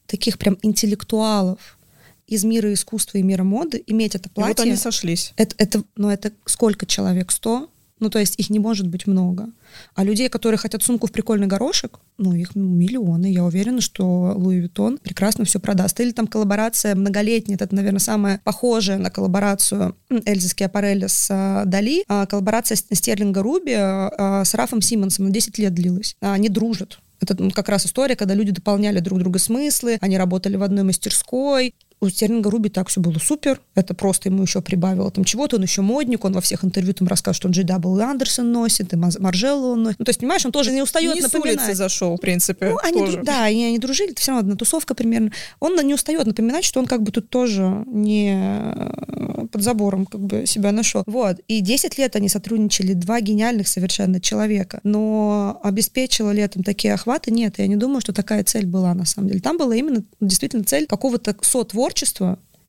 таких 0.07 0.39
прям 0.39 0.59
интеллектуалов, 0.63 1.79
из 2.27 2.45
мира 2.45 2.73
искусства 2.73 3.19
и 3.19 3.23
мира 3.23 3.43
моды 3.43 3.83
иметь 3.87 4.15
это 4.15 4.29
платье. 4.29 4.53
И 4.53 4.57
вот 4.57 4.61
они 4.61 4.77
сошлись. 4.77 5.33
Это, 5.37 5.55
это, 5.59 5.83
ну, 5.97 6.11
это 6.11 6.33
сколько 6.45 6.85
человек? 6.85 7.33
Сто? 7.33 7.71
Ну, 8.01 8.11
то 8.11 8.19
есть 8.19 8.35
их 8.39 8.51
не 8.51 8.59
может 8.59 8.87
быть 8.87 9.07
много. 9.07 9.49
А 9.95 10.05
людей, 10.05 10.29
которые 10.29 10.59
хотят 10.59 10.83
сумку 10.83 11.07
в 11.07 11.13
прикольный 11.13 11.47
горошек, 11.47 11.99
ну, 12.17 12.33
их 12.33 12.55
миллионы. 12.55 13.33
Я 13.33 13.45
уверена, 13.45 13.81
что 13.81 14.33
Луи 14.37 14.61
Виттон 14.61 14.99
прекрасно 14.99 15.45
все 15.45 15.59
продаст. 15.59 15.99
Или 16.01 16.13
там 16.13 16.27
коллаборация 16.27 16.95
многолетняя, 16.95 17.57
это, 17.57 17.75
наверное, 17.75 18.01
самая 18.01 18.41
похожая 18.45 18.99
на 18.99 19.11
коллаборацию 19.11 19.97
Эльзы 20.25 20.49
Скиапарелли 20.49 21.07
с 21.07 21.29
а, 21.31 21.65
Дали. 21.65 22.05
А, 22.09 22.27
коллаборация 22.27 22.77
Стерлинга 22.77 23.43
Руби 23.43 23.75
а, 23.77 24.43
с 24.45 24.55
Рафом 24.55 24.81
Симмонсом 24.81 25.27
на 25.27 25.31
10 25.31 25.59
лет 25.59 25.75
длилась. 25.75 26.17
Они 26.21 26.49
дружат. 26.49 26.99
Это 27.21 27.35
ну, 27.43 27.51
как 27.51 27.69
раз 27.69 27.85
история, 27.87 28.17
когда 28.17 28.35
люди 28.35 28.53
дополняли 28.53 29.01
друг 29.01 29.19
друга 29.19 29.39
смыслы, 29.39 29.99
они 30.01 30.17
работали 30.17 30.57
в 30.57 30.63
одной 30.63 30.85
мастерской, 30.85 31.75
у 32.01 32.09
Стерлинга 32.09 32.51
Руби 32.51 32.69
так 32.69 32.89
все 32.89 33.01
было 33.01 33.19
супер. 33.19 33.61
Это 33.75 33.95
просто 33.95 34.29
ему 34.29 34.43
еще 34.43 34.61
прибавило 34.61 35.11
там 35.11 35.25
чего-то. 35.25 35.57
Он 35.57 35.63
еще 35.63 35.83
модник, 35.83 36.25
он 36.25 36.33
во 36.33 36.41
всех 36.41 36.65
интервью 36.65 36.95
там 36.95 37.09
рассказывает, 37.09 37.37
что 37.37 37.49
он 37.49 37.53
G.W. 37.53 38.03
Андерсон 38.03 38.53
носит, 38.53 38.93
и 38.93 38.97
Маржелло 38.97 39.73
он 39.73 39.83
носит. 39.83 39.99
Ну, 39.99 40.05
то 40.05 40.11
есть, 40.11 40.21
понимаешь, 40.21 40.47
он 40.47 40.53
тоже 40.53 40.73
не 40.73 40.83
устает 40.83 41.15
не 41.17 41.23
напоминать. 41.23 41.59
улицы 41.59 41.75
зашел, 41.75 42.17
в 42.17 42.21
принципе. 42.21 42.71
Ну, 42.71 42.79
они, 42.83 43.01
тоже. 43.01 43.23
да, 43.23 43.49
и 43.49 43.63
они 43.63 43.79
дружили, 43.79 44.13
это 44.13 44.21
все 44.21 44.33
равно 44.33 44.41
одна 44.41 44.57
тусовка 44.57 44.95
примерно. 44.95 45.33
Он 45.61 45.75
не 45.87 45.95
устает 45.95 46.27
напоминать, 46.27 46.65
что 46.65 46.81
он 46.81 46.87
как 46.87 47.03
бы 47.03 47.11
тут 47.11 47.31
тоже 47.31 47.85
не 47.87 48.35
э, 48.75 49.47
под 49.51 49.63
забором 49.63 50.07
как 50.07 50.21
бы 50.21 50.47
себя 50.47 50.73
нашел. 50.73 51.03
Вот. 51.07 51.39
И 51.49 51.61
10 51.61 51.99
лет 51.99 52.15
они 52.17 52.29
сотрудничали, 52.29 52.93
два 52.93 53.21
гениальных 53.21 53.69
совершенно 53.69 54.21
человека. 54.21 54.81
Но 54.85 55.61
обеспечила 55.63 56.31
ли 56.31 56.43
это 56.43 56.63
такие 56.63 56.95
охваты? 56.95 57.31
Нет, 57.31 57.59
я 57.59 57.67
не 57.67 57.77
думаю, 57.77 58.01
что 58.01 58.13
такая 58.13 58.45
цель 58.45 58.67
была 58.67 58.95
на 58.95 59.05
самом 59.05 59.29
деле. 59.29 59.41
Там 59.41 59.59
была 59.59 59.75
именно 59.75 60.05
действительно 60.21 60.65
цель 60.65 60.87
какого-то 60.87 61.37
сотворчества, 61.43 61.88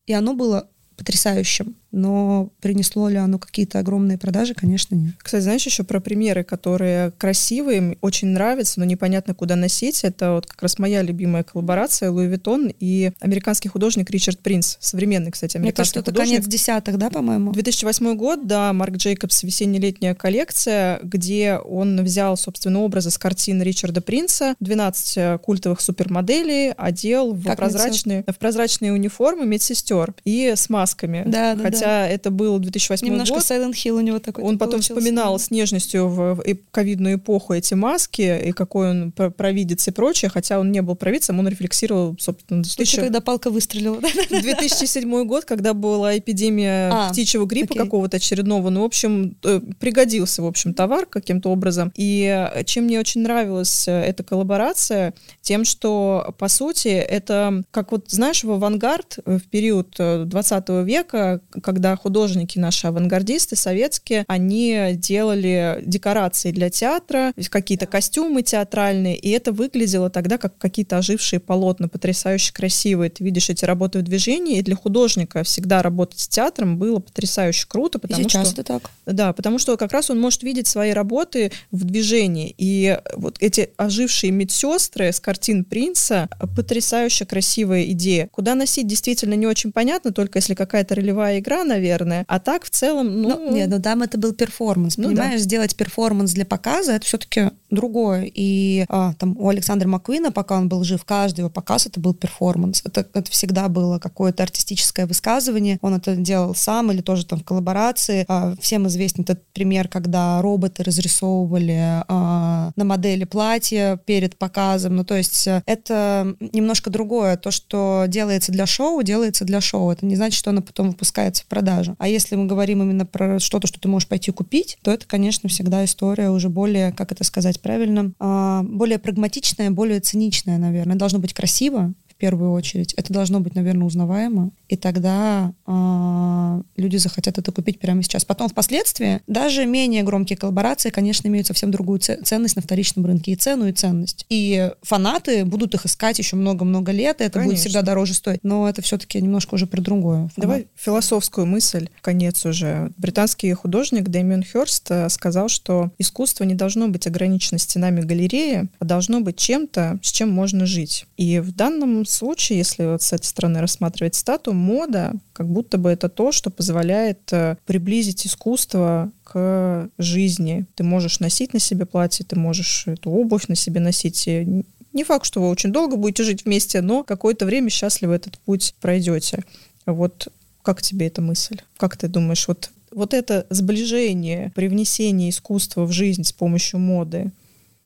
и 0.05 0.13
оно 0.13 0.33
было 0.33 0.69
потрясающим. 0.97 1.75
Но 1.91 2.51
принесло 2.61 3.09
ли 3.09 3.17
оно 3.17 3.39
какие-то 3.39 3.79
огромные 3.79 4.17
продажи, 4.17 4.53
конечно, 4.53 4.95
нет. 4.95 5.15
Кстати, 5.19 5.43
знаешь 5.43 5.65
еще 5.65 5.83
про 5.83 5.99
примеры, 5.99 6.43
которые 6.43 7.11
красивые, 7.17 7.97
очень 8.01 8.29
нравятся, 8.29 8.79
но 8.79 8.85
непонятно, 8.85 9.33
куда 9.33 9.55
носить. 9.55 10.03
Это 10.03 10.33
вот 10.33 10.45
как 10.45 10.61
раз 10.61 10.79
моя 10.79 11.01
любимая 11.01 11.43
коллаборация 11.43 12.11
Луи 12.11 12.27
Виттон 12.27 12.71
и 12.79 13.11
американский 13.19 13.69
художник 13.69 14.09
Ричард 14.09 14.39
Принц, 14.39 14.77
современный, 14.79 15.31
кстати, 15.31 15.57
американский 15.57 15.99
Это 15.99 16.09
что-то 16.11 16.17
конец 16.21 16.45
десятых, 16.45 16.97
да, 16.97 17.09
по-моему? 17.09 17.51
2008 17.53 18.15
год, 18.15 18.47
да, 18.47 18.71
Марк 18.73 18.95
Джейкобс 18.95 19.43
«Весенне-летняя 19.43 20.15
коллекция», 20.15 20.99
где 21.03 21.57
он 21.57 22.03
взял, 22.03 22.37
собственно, 22.37 22.79
образы 22.79 23.11
с 23.11 23.17
картин 23.17 23.61
Ричарда 23.61 24.01
Принца, 24.01 24.55
12 24.59 25.41
культовых 25.41 25.81
супермоделей, 25.81 26.71
одел 26.71 27.33
в 27.33 27.55
прозрачные, 27.55 28.23
в 28.27 28.37
прозрачные 28.37 28.93
униформы 28.93 29.45
медсестер 29.45 30.13
и 30.25 30.53
с 30.55 30.69
масками. 30.69 31.23
Да, 31.25 31.55
да, 31.55 31.63
Хотя 31.79 32.07
это 32.07 32.31
был 32.31 32.59
2008 32.59 33.05
Немножко 33.07 33.35
год. 33.35 33.43
Silent 33.43 33.73
Hill 33.73 33.91
у 33.91 34.01
него 34.01 34.19
такой. 34.19 34.43
Он 34.43 34.57
потом 34.57 34.73
получился. 34.73 34.95
вспоминал 34.95 35.39
с 35.39 35.51
нежностью 35.51 36.07
в 36.07 36.29
в 36.35 36.41
ковидную 36.71 37.15
эпоху 37.15 37.53
эти 37.53 37.73
маски, 37.73 38.47
и 38.47 38.51
какой 38.51 38.91
он 38.91 39.11
про- 39.11 39.29
провидец 39.29 39.87
и 39.87 39.91
прочее, 39.91 40.29
хотя 40.29 40.59
он 40.59 40.71
не 40.71 40.81
был 40.81 40.95
провидцем, 40.95 41.39
он 41.39 41.47
рефлексировал, 41.47 42.15
собственно, 42.19 42.63
с 42.63 42.71
Случай, 42.73 42.97
1000 42.97 43.01
когда 43.01 43.21
палка 43.21 43.49
выстрелила. 43.49 43.99
да? 44.29 44.39
2007 44.41 45.23
год, 45.25 45.45
когда 45.45 45.73
была 45.73 46.17
эпидемия 46.17 46.89
А, 46.91 47.09
птичьего 47.09 47.45
гриппа 47.45 47.73
окей. 47.73 47.83
какого-то 47.83 48.17
очередного, 48.17 48.69
ну, 48.69 48.81
в 48.81 48.85
общем, 48.85 49.35
э, 49.43 49.61
пригодился, 49.79 50.41
в 50.41 50.45
общем, 50.45 50.73
товар 50.73 51.05
каким-то 51.05 51.49
образом. 51.49 51.91
И 51.95 52.23
э, 52.53 52.63
чем 52.63 52.85
мне 52.85 52.99
очень 52.99 53.21
нравилась 53.21 53.87
э, 53.87 53.91
эта 53.91 54.23
коллаборация, 54.23 55.13
тем, 55.41 55.65
что, 55.65 56.33
по 56.37 56.47
сути, 56.47 56.89
это, 56.89 57.63
как 57.71 57.91
вот, 57.91 58.05
знаешь, 58.09 58.43
в 58.43 58.51
авангард 58.51 59.19
в 59.25 59.41
период 59.49 59.95
э, 59.99 60.23
20 60.25 60.69
века, 60.85 61.41
когда 61.69 61.95
художники 61.95 62.57
наши 62.57 62.87
авангардисты 62.87 63.55
советские, 63.55 64.25
они 64.27 64.93
делали 64.95 65.83
декорации 65.85 66.51
для 66.51 66.71
театра, 66.71 67.31
какие-то 67.51 67.85
костюмы 67.85 68.41
театральные, 68.41 69.15
и 69.15 69.29
это 69.29 69.51
выглядело 69.51 70.09
тогда 70.09 70.39
как 70.39 70.57
какие-то 70.57 70.97
ожившие 70.97 71.39
полотна, 71.39 71.87
потрясающе 71.87 72.53
красивые. 72.53 73.11
Ты 73.11 73.23
видишь 73.23 73.51
эти 73.51 73.65
работы 73.65 73.99
в 73.99 74.01
движении, 74.01 74.57
и 74.57 74.63
для 74.63 74.75
художника 74.75 75.43
всегда 75.43 75.83
работать 75.83 76.21
с 76.21 76.27
театром 76.27 76.79
было 76.79 76.97
потрясающе 76.97 77.67
круто, 77.67 77.99
И 77.99 78.01
потому 78.01 78.23
сейчас 78.23 78.49
что... 78.49 78.63
так. 78.63 78.89
Да, 79.05 79.31
потому 79.33 79.59
что 79.59 79.77
как 79.77 79.91
раз 79.91 80.09
он 80.09 80.19
может 80.19 80.41
видеть 80.41 80.65
свои 80.65 80.89
работы 80.89 81.51
в 81.69 81.83
движении. 81.83 82.55
И 82.57 82.97
вот 83.15 83.37
эти 83.41 83.69
ожившие 83.77 84.31
медсестры 84.31 85.11
с 85.11 85.19
картин 85.19 85.65
Принца 85.65 86.29
потрясающе 86.55 87.27
красивая 87.27 87.83
идея. 87.91 88.27
Куда 88.31 88.55
носить 88.55 88.87
действительно 88.87 89.35
не 89.35 89.45
очень 89.45 89.71
понятно, 89.71 90.11
только 90.11 90.39
если 90.39 90.55
какая-то 90.55 90.95
ролевая 90.95 91.37
игра, 91.37 91.58
наверное. 91.63 92.25
А 92.27 92.39
так 92.39 92.65
в 92.65 92.69
целом, 92.69 93.21
ну... 93.21 93.29
Ну, 93.29 93.51
нет, 93.51 93.69
ну 93.69 93.81
там 93.81 94.01
это 94.01 94.17
был 94.17 94.33
перформанс. 94.33 94.97
Ну 94.97 95.09
понимаешь, 95.09 95.41
сделать 95.41 95.75
перформанс 95.75 96.31
для 96.31 96.45
показа 96.45 96.93
это 96.93 97.05
все-таки 97.05 97.51
другое. 97.69 98.29
И 98.33 98.85
а, 98.89 99.13
там 99.13 99.35
у 99.37 99.49
Александра 99.49 99.87
Маккуина, 99.87 100.31
пока 100.31 100.57
он 100.57 100.69
был 100.69 100.83
жив, 100.83 101.03
каждый 101.05 101.41
его 101.41 101.49
показ 101.49 101.85
это 101.85 101.99
был 101.99 102.13
перформанс. 102.13 102.81
Это, 102.85 103.05
это 103.13 103.31
всегда 103.31 103.69
было 103.69 103.99
какое-то 103.99 104.43
артистическое 104.43 105.05
высказывание. 105.05 105.77
Он 105.81 105.95
это 105.95 106.15
делал 106.15 106.55
сам 106.55 106.91
или 106.91 107.01
тоже 107.01 107.25
там 107.25 107.39
в 107.39 107.43
коллаборации. 107.43 108.25
А, 108.27 108.55
всем 108.59 108.87
известен 108.87 109.23
этот 109.23 109.45
пример, 109.53 109.87
когда 109.87 110.41
роботы 110.41 110.83
разрисовывали 110.83 112.03
а, 112.07 112.71
на 112.75 112.85
модели 112.85 113.25
платья 113.25 113.99
перед 114.05 114.37
показом. 114.37 114.95
Ну, 114.95 115.03
то 115.03 115.15
есть 115.15 115.47
э, 115.47 115.61
это 115.65 116.35
немножко 116.39 116.89
другое. 116.89 117.37
То, 117.37 117.51
что 117.51 118.05
делается 118.07 118.51
для 118.51 118.65
шоу, 118.65 119.03
делается 119.03 119.45
для 119.45 119.61
шоу. 119.61 119.91
Это 119.91 120.05
не 120.05 120.15
значит, 120.15 120.37
что 120.37 120.49
оно 120.49 120.61
потом 120.61 120.89
выпускается 120.89 121.43
продажу. 121.49 121.95
А 121.99 122.07
если 122.07 122.35
мы 122.35 122.45
говорим 122.45 122.81
именно 122.81 123.05
про 123.05 123.39
что-то, 123.39 123.67
что 123.67 123.79
ты 123.79 123.87
можешь 123.89 124.07
пойти 124.07 124.31
купить, 124.31 124.77
то 124.83 124.91
это, 124.91 125.05
конечно, 125.05 125.49
всегда 125.49 125.83
история 125.83 126.29
уже 126.29 126.49
более, 126.49 126.91
как 126.93 127.11
это 127.11 127.23
сказать 127.23 127.59
правильно, 127.61 128.13
а, 128.19 128.63
более 128.63 128.99
прагматичная, 128.99 129.71
более 129.71 129.99
циничная, 129.99 130.57
наверное. 130.57 130.95
Должно 130.95 131.19
быть 131.19 131.33
красиво, 131.33 131.93
первую 132.19 132.51
очередь. 132.51 132.93
Это 132.93 133.11
должно 133.13 133.39
быть, 133.39 133.55
наверное, 133.55 133.87
узнаваемо. 133.87 134.51
И 134.67 134.75
тогда 134.75 135.53
а, 135.65 136.61
люди 136.77 136.97
захотят 136.97 137.37
это 137.37 137.51
купить 137.51 137.79
прямо 137.79 138.03
сейчас. 138.03 138.25
Потом, 138.25 138.49
впоследствии, 138.49 139.21
даже 139.25 139.65
менее 139.65 140.03
громкие 140.03 140.37
коллаборации, 140.37 140.89
конечно, 140.89 141.27
имеют 141.27 141.47
совсем 141.47 141.71
другую 141.71 141.99
це- 141.99 142.17
ценность 142.23 142.55
на 142.55 142.61
вторичном 142.61 143.05
рынке. 143.05 143.31
И 143.31 143.35
цену, 143.35 143.67
и 143.67 143.71
ценность. 143.71 144.25
И 144.29 144.71
фанаты 144.83 145.45
будут 145.45 145.73
их 145.73 145.85
искать 145.85 146.19
еще 146.19 146.35
много-много 146.35 146.91
лет, 146.91 147.21
и 147.21 147.23
это 147.23 147.39
будет 147.39 147.49
Конечно. 147.49 147.69
всегда 147.69 147.81
дороже 147.81 148.13
стоить. 148.13 148.43
Но 148.43 148.67
это 148.69 148.81
все-таки 148.81 149.21
немножко 149.21 149.55
уже 149.55 149.65
про 149.65 149.81
другое. 149.81 150.19
Фанат. 150.19 150.33
Давай 150.37 150.67
философскую 150.75 151.47
мысль, 151.47 151.89
конец 152.01 152.45
уже. 152.45 152.91
Британский 152.97 153.53
художник 153.53 154.09
Дэмиан 154.09 154.43
Хёрст 154.43 154.91
э, 154.91 155.09
сказал, 155.09 155.47
что 155.49 155.91
искусство 155.97 156.43
не 156.43 156.55
должно 156.55 156.87
быть 156.89 157.07
ограничено 157.07 157.59
стенами 157.59 158.01
галереи, 158.01 158.67
а 158.79 158.85
должно 158.85 159.21
быть 159.21 159.37
чем-то, 159.37 159.99
с 160.01 160.11
чем 160.11 160.29
можно 160.29 160.65
жить. 160.65 161.05
И 161.17 161.39
в 161.39 161.55
данном 161.55 162.05
случае, 162.11 162.59
если 162.59 162.85
вот 162.85 163.01
с 163.01 163.13
этой 163.13 163.25
стороны 163.25 163.61
рассматривать 163.61 164.15
стату, 164.15 164.53
мода 164.53 165.13
как 165.33 165.47
будто 165.47 165.77
бы 165.77 165.89
это 165.89 166.09
то, 166.09 166.31
что 166.31 166.49
позволяет 166.49 167.19
э, 167.31 167.57
приблизить 167.65 168.25
искусство 168.25 169.11
к 169.23 169.89
жизни. 169.97 170.65
Ты 170.75 170.83
можешь 170.83 171.19
носить 171.19 171.53
на 171.53 171.59
себе 171.59 171.85
платье, 171.85 172.25
ты 172.25 172.37
можешь 172.37 172.87
эту 172.87 173.11
обувь 173.11 173.47
на 173.47 173.55
себе 173.55 173.79
носить. 173.79 174.27
Не 174.27 175.03
факт, 175.03 175.25
что 175.25 175.41
вы 175.41 175.49
очень 175.49 175.71
долго 175.71 175.95
будете 175.95 176.23
жить 176.23 176.45
вместе, 176.45 176.81
но 176.81 177.03
какое-то 177.03 177.45
время 177.45 177.69
счастливо 177.69 178.13
этот 178.13 178.39
путь 178.39 178.75
пройдете. 178.81 179.43
Вот 179.85 180.29
как 180.61 180.81
тебе 180.81 181.07
эта 181.07 181.21
мысль? 181.21 181.57
Как 181.77 181.97
ты 181.97 182.07
думаешь, 182.07 182.47
вот, 182.47 182.71
вот 182.91 183.13
это 183.13 183.45
сближение, 183.49 184.51
привнесение 184.55 185.29
искусства 185.29 185.85
в 185.85 185.91
жизнь 185.91 186.23
с 186.23 186.31
помощью 186.31 186.79
моды, 186.79 187.31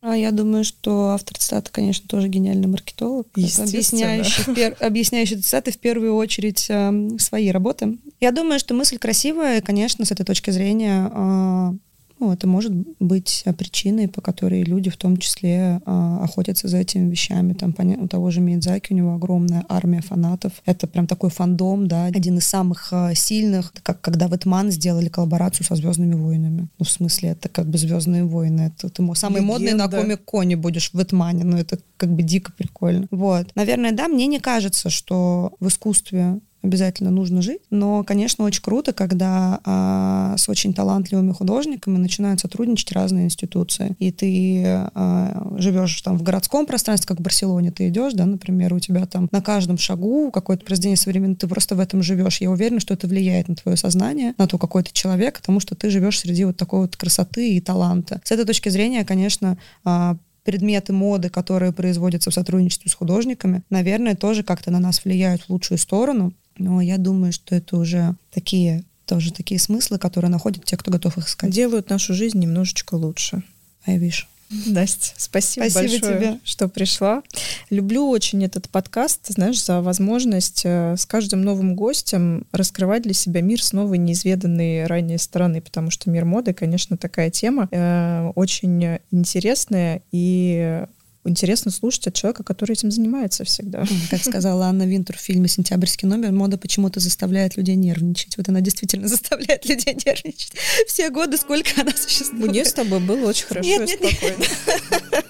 А 0.05 0.17
я 0.17 0.31
думаю, 0.31 0.65
что 0.65 1.11
автор 1.11 1.37
цитаты, 1.37 1.71
конечно, 1.71 2.05
тоже 2.09 2.27
гениальный 2.27 2.67
маркетолог, 2.67 3.27
объясняющий, 3.69 4.43
пер- 4.53 4.75
объясняющий 4.85 5.37
цитаты 5.37 5.71
в 5.71 5.77
первую 5.77 6.15
очередь 6.15 6.65
эм, 6.67 7.17
свои 7.19 7.49
работы. 7.51 7.97
Я 8.19 8.31
думаю, 8.31 8.59
что 8.59 8.73
мысль 8.73 8.97
красивая, 8.97 9.59
и, 9.59 9.61
конечно, 9.61 10.03
с 10.03 10.11
этой 10.11 10.25
точки 10.25 10.51
зрения 10.51 11.09
а, 11.13 11.73
ну, 12.19 12.31
это 12.31 12.47
может 12.47 12.71
быть 12.99 13.43
причиной, 13.57 14.07
по 14.07 14.21
которой 14.21 14.63
люди 14.63 14.89
в 14.89 14.97
том 14.97 15.17
числе 15.17 15.81
а, 15.85 16.23
охотятся 16.23 16.67
за 16.67 16.77
этими 16.77 17.09
вещами. 17.09 17.53
Там 17.53 17.75
у 17.77 18.07
того 18.07 18.31
же 18.31 18.39
Миядзаки, 18.39 18.93
у 18.93 18.95
него 18.95 19.13
огромная 19.13 19.65
армия 19.67 20.01
фанатов. 20.01 20.53
Это 20.65 20.87
прям 20.87 21.07
такой 21.07 21.29
фандом, 21.29 21.87
да, 21.87 22.05
один 22.05 22.37
из 22.37 22.45
самых 22.45 22.89
а, 22.91 23.13
сильных, 23.13 23.73
как 23.83 24.01
когда 24.01 24.27
Вэтман 24.27 24.71
сделали 24.71 25.09
коллаборацию 25.09 25.65
со 25.65 25.75
Звездными 25.75 26.15
войнами. 26.15 26.67
Ну, 26.79 26.85
в 26.85 26.89
смысле, 26.89 27.29
это 27.29 27.49
как 27.49 27.67
бы 27.67 27.77
Звездные 27.77 28.23
войны. 28.23 28.73
Это 28.75 28.89
ты 28.89 29.03
самый 29.15 29.41
модный 29.41 29.73
на 29.73 29.85
Легенда. 29.85 29.97
комик 29.97 30.25
коне 30.25 30.55
будешь 30.55 30.91
в 30.91 30.93
Вэтмане. 30.93 31.43
Ну, 31.43 31.57
это 31.57 31.79
как 31.97 32.09
бы 32.13 32.23
дико 32.23 32.51
прикольно. 32.51 33.07
Вот. 33.11 33.51
Наверное, 33.55 33.91
да, 33.91 34.07
мне 34.07 34.27
не 34.27 34.39
кажется, 34.39 34.89
что 34.89 35.53
в 35.59 35.67
искусстве 35.67 36.39
обязательно 36.63 37.11
нужно 37.11 37.41
жить. 37.41 37.61
Но, 37.69 38.03
конечно, 38.03 38.45
очень 38.45 38.63
круто, 38.63 38.93
когда 38.93 39.59
а, 39.65 40.35
с 40.37 40.47
очень 40.47 40.73
талантливыми 40.73 41.33
художниками 41.33 41.97
начинают 41.97 42.39
сотрудничать 42.39 42.93
разные 42.93 43.25
институции. 43.25 43.95
И 43.99 44.11
ты 44.11 44.63
а, 44.65 45.53
живешь 45.57 46.01
там 46.01 46.17
в 46.17 46.23
городском 46.23 46.65
пространстве, 46.65 47.07
как 47.07 47.19
в 47.19 47.21
Барселоне 47.21 47.71
ты 47.71 47.89
идешь, 47.89 48.13
да, 48.13 48.25
например, 48.25 48.73
у 48.73 48.79
тебя 48.79 49.05
там 49.05 49.27
на 49.31 49.41
каждом 49.41 49.77
шагу 49.77 50.31
какое-то 50.31 50.65
произведение 50.65 50.97
современное, 50.97 51.35
ты 51.35 51.47
просто 51.47 51.75
в 51.75 51.79
этом 51.79 52.01
живешь. 52.01 52.39
Я 52.39 52.49
уверена, 52.49 52.79
что 52.79 52.93
это 52.93 53.07
влияет 53.07 53.49
на 53.49 53.55
твое 53.55 53.77
сознание, 53.77 54.33
на 54.37 54.47
то, 54.47 54.57
какой 54.57 54.83
ты 54.83 54.93
человек, 54.93 55.39
потому 55.39 55.59
что 55.59 55.75
ты 55.75 55.89
живешь 55.89 56.19
среди 56.19 56.45
вот 56.45 56.55
такой 56.55 56.81
вот 56.81 56.95
красоты 56.95 57.55
и 57.55 57.61
таланта. 57.61 58.21
С 58.23 58.31
этой 58.31 58.45
точки 58.45 58.69
зрения, 58.69 59.03
конечно, 59.03 59.57
а, 59.83 60.15
предметы 60.43 60.93
моды, 60.93 61.29
которые 61.29 61.71
производятся 61.71 62.29
в 62.29 62.33
сотрудничестве 62.33 62.91
с 62.91 62.93
художниками, 62.93 63.63
наверное, 63.69 64.15
тоже 64.15 64.43
как-то 64.43 64.71
на 64.71 64.79
нас 64.79 65.03
влияют 65.03 65.43
в 65.43 65.49
лучшую 65.49 65.77
сторону. 65.77 66.33
Но 66.57 66.81
я 66.81 66.97
думаю, 66.97 67.33
что 67.33 67.55
это 67.55 67.77
уже 67.77 68.15
такие 68.31 68.83
тоже 69.05 69.33
такие 69.33 69.59
смыслы, 69.59 69.99
которые 69.99 70.31
находят 70.31 70.63
те, 70.63 70.77
кто 70.77 70.89
готов 70.89 71.17
их 71.17 71.27
искать. 71.27 71.51
делают 71.51 71.89
нашу 71.89 72.13
жизнь 72.13 72.39
немножечко 72.39 72.95
лучше. 72.95 73.43
I 73.85 73.99
wish. 73.99 74.25
Настя, 74.65 75.13
спасибо, 75.17 75.65
Спасибо 75.69 75.93
большое, 75.93 76.17
тебе. 76.17 76.39
что 76.43 76.67
пришла. 76.67 77.23
Люблю 77.69 78.07
очень 78.09 78.43
этот 78.45 78.69
подкаст, 78.69 79.27
знаешь, 79.29 79.63
за 79.63 79.81
возможность 79.81 80.61
э, 80.63 80.95
с 80.95 81.05
каждым 81.05 81.41
новым 81.41 81.75
гостем 81.75 82.45
раскрывать 82.51 83.03
для 83.03 83.13
себя 83.13 83.41
мир 83.41 83.63
с 83.63 83.73
новой 83.73 83.97
неизведанной 83.97 84.85
ранее 84.85 85.17
стороны, 85.17 85.59
потому 85.59 85.89
что 85.89 86.09
мир 86.09 86.25
моды, 86.25 86.53
конечно, 86.53 86.97
такая 86.97 87.31
тема 87.31 87.67
э, 87.71 88.31
очень 88.35 88.99
интересная 89.11 90.01
и 90.11 90.85
интересно 91.25 91.71
слушать 91.71 92.07
от 92.07 92.13
человека, 92.15 92.43
который 92.43 92.73
этим 92.73 92.91
занимается 92.91 93.43
всегда. 93.43 93.85
Как 94.09 94.23
сказала 94.23 94.65
Анна 94.65 94.83
Винтур 94.83 95.17
в 95.17 95.21
фильме 95.21 95.47
«Сентябрьский 95.47 96.07
номер», 96.07 96.31
мода 96.31 96.57
почему-то 96.57 96.99
заставляет 96.99 97.57
людей 97.57 97.75
нервничать. 97.75 98.37
Вот 98.37 98.49
она 98.49 98.61
действительно 98.61 99.07
заставляет 99.13 99.65
людей 99.67 99.97
нервничать. 100.05 100.53
Все 100.87 101.09
годы, 101.09 101.37
сколько 101.37 101.81
она 101.81 101.91
существует. 101.95 102.49
Мне 102.49 102.65
с 102.65 102.73
тобой 102.73 102.99
было 102.99 103.29
очень 103.29 103.45
хорошо 103.45 103.69
Нет, 103.69 103.89
и 103.89 103.91
нет, 103.91 104.01
нет. 104.01 104.13
спокойно. 104.13 104.45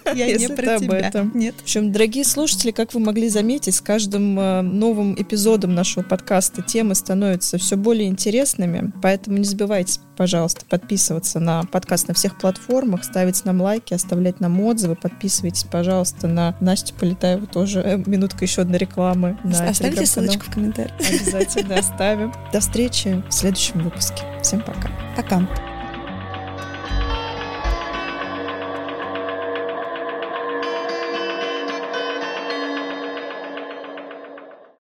Я 0.15 0.27
Если 0.27 0.47
не 0.47 0.55
про 0.55 0.79
тебя. 0.79 0.97
этом. 0.99 1.31
Нет. 1.33 1.55
В 1.57 1.63
общем, 1.63 1.91
дорогие 1.91 2.23
слушатели, 2.23 2.71
как 2.71 2.93
вы 2.93 2.99
могли 2.99 3.29
заметить, 3.29 3.75
с 3.75 3.81
каждым 3.81 4.39
э, 4.39 4.61
новым 4.61 5.15
эпизодом 5.19 5.73
нашего 5.73 6.03
подкаста 6.03 6.61
темы 6.61 6.95
становятся 6.95 7.57
все 7.57 7.77
более 7.77 8.07
интересными, 8.07 8.91
поэтому 9.01 9.37
не 9.37 9.45
забывайте, 9.45 9.99
пожалуйста, 10.17 10.65
подписываться 10.65 11.39
на 11.39 11.63
подкаст 11.63 12.07
на 12.07 12.13
всех 12.13 12.37
платформах, 12.37 13.03
ставить 13.03 13.43
нам 13.45 13.61
лайки, 13.61 13.93
оставлять 13.93 14.39
нам 14.39 14.59
отзывы, 14.61 14.95
подписывайтесь, 14.95 15.63
пожалуйста, 15.63 15.82
на 16.27 16.55
Настю 16.59 16.93
Полетаеву 16.95 17.47
тоже. 17.47 17.81
Э, 17.81 17.97
Минутка 18.05 18.45
еще 18.45 18.61
одной 18.61 18.79
рекламы. 18.79 19.37
на 19.43 19.69
Оставьте 19.69 20.05
ссылочку 20.05 20.45
в 20.45 20.53
комментариях. 20.53 20.93
Обязательно 20.99 21.75
оставим. 21.79 22.33
До 22.51 22.59
встречи 22.59 23.23
в 23.29 23.33
следующем 23.33 23.81
выпуске. 23.83 24.23
Всем 24.41 24.61
пока. 24.61 24.89
Пока. 25.15 25.72